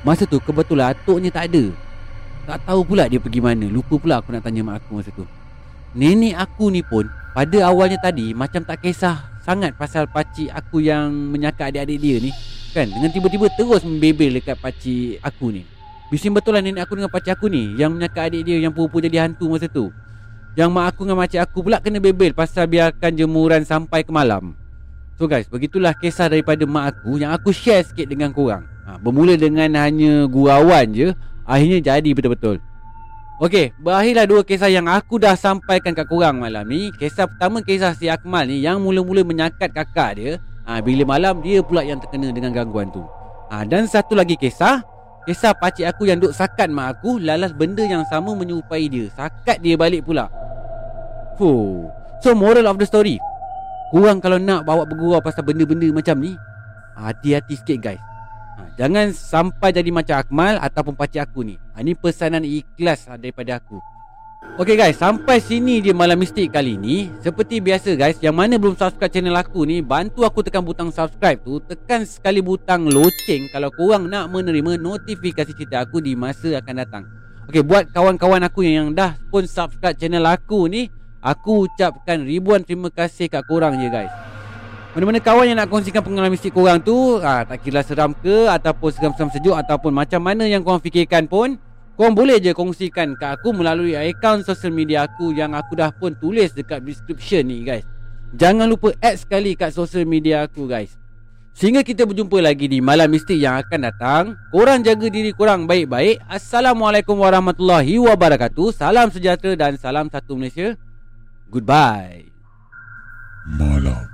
Masa 0.00 0.24
tu 0.24 0.40
kebetulan 0.40 0.96
atuknya 0.96 1.28
tak 1.28 1.52
ada. 1.52 1.76
Tak 2.48 2.72
tahu 2.72 2.88
pula 2.88 3.12
dia 3.12 3.20
pergi 3.20 3.44
mana. 3.44 3.68
Lupa 3.68 4.00
pula 4.00 4.24
aku 4.24 4.32
nak 4.32 4.48
tanya 4.48 4.64
mak 4.64 4.80
aku 4.80 4.96
masa 4.96 5.12
tu. 5.12 5.28
Nenek 5.92 6.40
aku 6.40 6.72
ni 6.72 6.80
pun 6.80 7.04
pada 7.36 7.68
awalnya 7.68 8.00
tadi 8.00 8.32
macam 8.32 8.64
tak 8.64 8.80
kisah 8.80 9.44
sangat 9.44 9.76
pasal 9.76 10.08
pakcik 10.08 10.48
aku 10.56 10.80
yang 10.80 11.12
menyakak 11.12 11.68
adik-adik 11.68 12.00
dia 12.00 12.16
ni. 12.16 12.55
Kan 12.76 12.92
dengan 12.92 13.08
tiba-tiba 13.08 13.48
terus 13.56 13.80
membebel 13.88 14.36
dekat 14.36 14.60
pakcik 14.60 15.16
aku 15.24 15.48
ni. 15.48 15.64
Bising 16.12 16.36
betul 16.36 16.52
lah 16.52 16.60
nenek 16.60 16.84
aku 16.84 17.00
dengan 17.00 17.08
pakcik 17.08 17.32
aku 17.32 17.48
ni 17.48 17.72
yang 17.80 17.96
menyakak 17.96 18.28
adik 18.28 18.44
dia 18.44 18.60
yang 18.60 18.76
pura-pura 18.76 19.08
jadi 19.08 19.24
hantu 19.24 19.48
masa 19.48 19.64
tu. 19.64 19.88
Yang 20.60 20.68
mak 20.76 20.92
aku 20.92 21.08
dengan 21.08 21.24
makcik 21.24 21.40
aku 21.40 21.58
pula 21.64 21.80
kena 21.80 22.04
bebel 22.04 22.36
pasal 22.36 22.68
biarkan 22.68 23.16
jemuran 23.16 23.64
sampai 23.64 24.04
ke 24.04 24.12
malam. 24.12 24.52
So 25.16 25.24
guys, 25.24 25.48
begitulah 25.48 25.96
kisah 25.96 26.28
daripada 26.28 26.68
mak 26.68 27.00
aku 27.00 27.16
yang 27.16 27.32
aku 27.32 27.48
share 27.48 27.80
sikit 27.80 28.12
dengan 28.12 28.36
korang. 28.36 28.68
Ha, 28.84 29.00
bermula 29.00 29.40
dengan 29.40 29.72
hanya 29.80 30.28
gurauan 30.28 30.92
je, 30.92 31.16
akhirnya 31.48 31.80
jadi 31.80 32.10
betul-betul. 32.12 32.60
Okey, 33.40 33.72
berakhirlah 33.80 34.28
dua 34.28 34.44
kisah 34.44 34.68
yang 34.68 34.84
aku 34.84 35.16
dah 35.16 35.32
sampaikan 35.32 35.96
kat 35.96 36.04
korang 36.12 36.44
malam 36.44 36.68
ni. 36.68 36.92
Kisah 36.92 37.24
pertama 37.24 37.64
kisah 37.64 37.96
si 37.96 38.12
Akmal 38.12 38.52
ni 38.52 38.60
yang 38.60 38.84
mula-mula 38.84 39.24
menyakat 39.24 39.72
kakak 39.72 40.20
dia. 40.20 40.32
Ha, 40.66 40.82
bila 40.82 41.06
malam 41.06 41.38
dia 41.46 41.62
pula 41.62 41.86
yang 41.86 42.02
terkena 42.02 42.34
dengan 42.34 42.50
gangguan 42.50 42.90
tu. 42.90 43.06
Ha, 43.54 43.62
dan 43.62 43.86
satu 43.86 44.18
lagi 44.18 44.34
kisah 44.34 44.82
Kisah 45.26 45.54
pakcik 45.54 45.86
aku 45.90 46.06
yang 46.06 46.22
duk 46.22 46.30
sakat 46.34 46.70
mak 46.70 46.98
aku 46.98 47.18
Lalas 47.18 47.54
benda 47.54 47.82
yang 47.86 48.02
sama 48.10 48.34
menyerupai 48.34 48.90
dia. 48.90 49.06
Sakat 49.14 49.62
dia 49.62 49.78
balik 49.78 50.06
pula. 50.06 50.26
Fuh. 51.38 51.86
So 52.22 52.34
moral 52.34 52.66
of 52.66 52.78
the 52.82 52.86
story? 52.86 53.22
Kurang 53.94 54.18
kalau 54.18 54.42
nak 54.42 54.66
bawa 54.66 54.82
bergurau 54.82 55.22
pasal 55.22 55.46
benda-benda 55.46 55.86
macam 55.94 56.18
ni. 56.18 56.34
Hati-hati 56.98 57.54
sikit 57.54 57.78
guys. 57.78 58.02
Ha, 58.58 58.74
Jangan 58.74 59.12
sampai 59.12 59.68
jadi 59.68 59.92
macam 59.92 60.16
Akmal 60.16 60.56
Ataupun 60.58 60.96
pakcik 60.96 61.30
aku 61.30 61.46
ni. 61.46 61.54
Ha, 61.74 61.86
Ini 61.86 61.94
pesanan 61.94 62.42
ikhlas 62.42 63.06
daripada 63.18 63.62
aku 63.62 63.78
Okay 64.54 64.78
guys, 64.78 64.94
sampai 64.94 65.42
sini 65.42 65.82
je 65.82 65.90
malam 65.90 66.14
mistik 66.14 66.54
kali 66.54 66.78
ni. 66.78 67.10
Seperti 67.18 67.58
biasa 67.58 67.98
guys, 67.98 68.22
yang 68.22 68.38
mana 68.38 68.54
belum 68.54 68.78
subscribe 68.78 69.10
channel 69.10 69.34
aku 69.34 69.66
ni 69.66 69.82
Bantu 69.82 70.22
aku 70.22 70.46
tekan 70.46 70.62
butang 70.62 70.94
subscribe 70.94 71.42
tu. 71.42 71.58
Tekan 71.58 72.06
sekali 72.06 72.38
butang 72.38 72.86
loceng 72.86 73.50
Kalau 73.50 73.74
korang 73.74 74.06
nak 74.06 74.30
menerima 74.30 74.78
notifikasi 74.78 75.50
cerita 75.50 75.82
aku 75.82 75.98
di 75.98 76.14
masa 76.14 76.62
akan 76.62 76.74
datang. 76.78 77.02
Okay, 77.50 77.66
buat 77.66 77.90
kawan-kawan 77.90 78.46
aku 78.46 78.62
yang 78.62 78.94
dah 78.94 79.18
pun 79.34 79.50
subscribe 79.50 79.98
channel 79.98 80.22
aku 80.30 80.70
ni 80.70 80.94
Aku 81.26 81.66
ucapkan 81.66 82.22
ribuan 82.22 82.62
terima 82.62 82.86
kasih 82.94 83.26
kat 83.26 83.42
korang 83.50 83.74
je 83.82 83.90
guys. 83.90 84.14
Mana-mana 84.94 85.20
kawan 85.20 85.52
yang 85.52 85.58
nak 85.58 85.68
kongsikan 85.68 86.00
pengalaman 86.00 86.32
mistik 86.32 86.54
korang 86.54 86.80
tu 86.80 87.20
ha, 87.20 87.44
Tak 87.44 87.60
kira 87.60 87.84
seram 87.84 88.16
ke 88.16 88.48
Ataupun 88.48 88.88
seram-seram 88.94 89.28
sejuk 89.28 89.52
Ataupun 89.52 89.92
macam 89.92 90.24
mana 90.24 90.48
yang 90.48 90.64
korang 90.64 90.80
fikirkan 90.80 91.28
pun 91.28 91.60
Korang 91.96 92.12
boleh 92.12 92.36
je 92.36 92.52
kongsikan 92.52 93.16
kat 93.16 93.40
aku 93.40 93.56
Melalui 93.56 93.96
akaun 93.96 94.44
sosial 94.44 94.68
media 94.68 95.08
aku 95.08 95.32
Yang 95.32 95.56
aku 95.64 95.72
dah 95.80 95.90
pun 95.90 96.12
tulis 96.12 96.52
dekat 96.52 96.84
description 96.84 97.48
ni 97.48 97.64
guys. 97.64 97.88
Jangan 98.36 98.68
lupa 98.68 98.92
add 99.00 99.16
sekali 99.16 99.56
kat 99.56 99.72
sosial 99.72 100.04
media 100.04 100.44
aku 100.44 100.68
guys. 100.68 100.98
Sehingga 101.56 101.80
kita 101.80 102.04
berjumpa 102.04 102.36
lagi 102.44 102.68
di 102.68 102.84
malam 102.84 103.08
mistik 103.08 103.40
yang 103.40 103.56
akan 103.56 103.80
datang. 103.80 104.22
Korang 104.52 104.84
jaga 104.84 105.08
diri 105.08 105.32
korang 105.32 105.64
baik-baik. 105.64 106.20
Assalamualaikum 106.28 107.16
warahmatullahi 107.16 107.96
wabarakatuh. 107.96 108.76
Salam 108.76 109.08
sejahtera 109.08 109.56
dan 109.56 109.80
salam 109.80 110.12
satu 110.12 110.36
Malaysia. 110.36 110.76
Goodbye. 111.48 112.28
Malam 113.56 114.04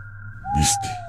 Mistik 0.55 1.02